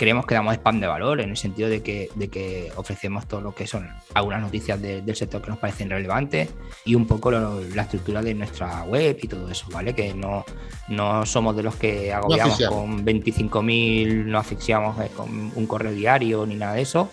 creemos 0.00 0.24
que 0.24 0.34
damos 0.34 0.54
spam 0.54 0.80
de 0.80 0.86
valor 0.86 1.20
en 1.20 1.28
el 1.28 1.36
sentido 1.36 1.68
de 1.68 1.82
que, 1.82 2.08
de 2.14 2.28
que 2.28 2.72
ofrecemos 2.76 3.28
todo 3.28 3.42
lo 3.42 3.54
que 3.54 3.66
son 3.66 3.86
algunas 4.14 4.40
noticias 4.40 4.80
del 4.80 5.14
sector 5.14 5.42
que 5.42 5.50
nos 5.50 5.58
parecen 5.58 5.90
relevantes 5.90 6.48
y 6.86 6.94
un 6.94 7.06
poco 7.06 7.30
la 7.30 7.82
estructura 7.82 8.22
de 8.22 8.32
nuestra 8.32 8.84
web 8.84 9.18
y 9.20 9.28
todo 9.28 9.50
eso, 9.50 9.66
¿vale? 9.70 9.94
Que 9.94 10.14
no, 10.14 10.46
no 10.88 11.26
somos 11.26 11.54
de 11.54 11.64
los 11.64 11.76
que 11.76 12.14
agobiamos 12.14 12.62
con 12.66 13.04
25.000, 13.04 14.24
no 14.24 14.38
asfixiamos 14.38 14.98
eh, 15.00 15.10
con 15.14 15.52
un 15.54 15.66
correo 15.66 15.92
diario 15.92 16.46
ni 16.46 16.54
nada 16.54 16.72
de 16.72 16.80
eso, 16.80 17.10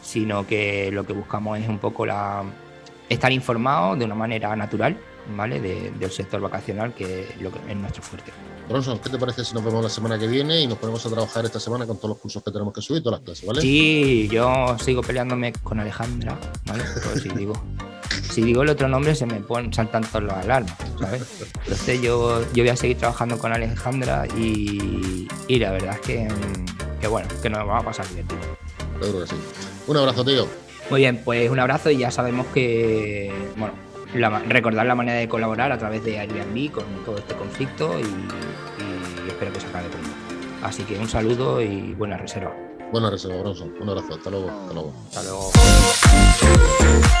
sino 0.00 0.46
que 0.46 0.90
lo 0.90 1.04
que 1.04 1.12
buscamos 1.12 1.58
es 1.58 1.68
un 1.68 1.80
poco 1.80 2.06
la, 2.06 2.44
estar 3.10 3.30
informados 3.30 3.98
de 3.98 4.06
una 4.06 4.14
manera 4.14 4.56
natural, 4.56 4.96
¿vale? 5.36 5.60
del 5.60 6.10
sector 6.10 6.40
vacacional, 6.40 6.94
que 6.94 7.22
es, 7.22 7.40
lo 7.40 7.50
que 7.50 7.58
es 7.68 7.76
nuestro 7.76 8.02
fuerte. 8.02 8.32
Bronson, 8.68 8.98
¿qué 8.98 9.10
te 9.10 9.18
parece 9.18 9.44
si 9.44 9.54
nos 9.54 9.64
vemos 9.64 9.82
la 9.82 9.90
semana 9.90 10.18
que 10.18 10.26
viene 10.26 10.60
y 10.60 10.66
nos 10.66 10.78
ponemos 10.78 11.04
a 11.04 11.10
trabajar 11.10 11.44
esta 11.44 11.60
semana 11.60 11.86
con 11.86 11.96
todos 11.96 12.10
los 12.10 12.18
cursos 12.18 12.42
que 12.42 12.50
tenemos 12.50 12.72
que 12.72 12.80
subir, 12.80 13.02
todas 13.02 13.20
las 13.20 13.24
clases, 13.24 13.46
¿vale? 13.46 13.60
Sí, 13.60 14.28
yo 14.30 14.76
sigo 14.78 15.02
peleándome 15.02 15.52
con 15.52 15.80
Alejandra, 15.80 16.38
¿vale? 16.66 16.84
si 17.20 17.28
digo, 17.30 17.54
si 18.30 18.42
digo 18.42 18.62
el 18.62 18.70
otro 18.70 18.88
nombre 18.88 19.14
se 19.14 19.26
me 19.26 19.40
ponen 19.40 19.72
saltan 19.72 20.04
todas 20.04 20.24
las 20.24 20.44
alarmas, 20.44 20.76
¿sabes? 20.98 21.22
Entonces 21.64 22.00
yo, 22.00 22.40
yo 22.52 22.62
voy 22.62 22.68
a 22.70 22.76
seguir 22.76 22.98
trabajando 22.98 23.38
con 23.38 23.52
Alejandra 23.52 24.26
y, 24.36 25.28
y 25.48 25.58
la 25.58 25.72
verdad 25.72 25.94
es 25.94 26.00
que, 26.00 26.28
que, 27.00 27.08
bueno, 27.08 27.28
que 27.42 27.50
nos 27.50 27.68
va 27.68 27.78
a 27.78 27.82
pasar 27.82 28.08
divertido. 28.08 28.40
Seguro 29.00 29.24
que 29.24 29.30
sí. 29.30 29.36
Un 29.86 29.96
abrazo, 29.96 30.24
tío. 30.24 30.46
Muy 30.90 31.00
bien, 31.00 31.20
pues 31.24 31.50
un 31.50 31.58
abrazo 31.58 31.90
y 31.90 31.98
ya 31.98 32.10
sabemos 32.10 32.46
que, 32.48 33.32
bueno, 33.56 33.74
recordar 34.48 34.86
la 34.86 34.94
manera 34.94 35.18
de 35.18 35.28
colaborar 35.28 35.72
a 35.72 35.78
través 35.78 36.04
de 36.04 36.18
Airbnb 36.18 36.70
con 36.72 36.84
todo 37.04 37.16
este 37.16 37.34
conflicto 37.34 37.98
y, 37.98 39.28
espero 39.28 39.52
que 39.52 39.60
se 39.60 39.66
acabe 39.66 39.88
pronto. 39.88 40.10
Así 40.62 40.84
que 40.84 40.98
un 40.98 41.08
saludo 41.08 41.60
y 41.60 41.94
buena 41.94 42.16
reserva. 42.16 42.54
Buena 42.92 43.10
reserva, 43.10 43.40
Bronson. 43.40 43.74
Un 43.80 43.88
abrazo. 43.88 44.14
Hasta 44.14 44.30
luego. 44.30 44.50
Hasta 44.50 44.74
luego. 44.74 44.92
Hasta 45.08 45.22
luego. 45.22 47.11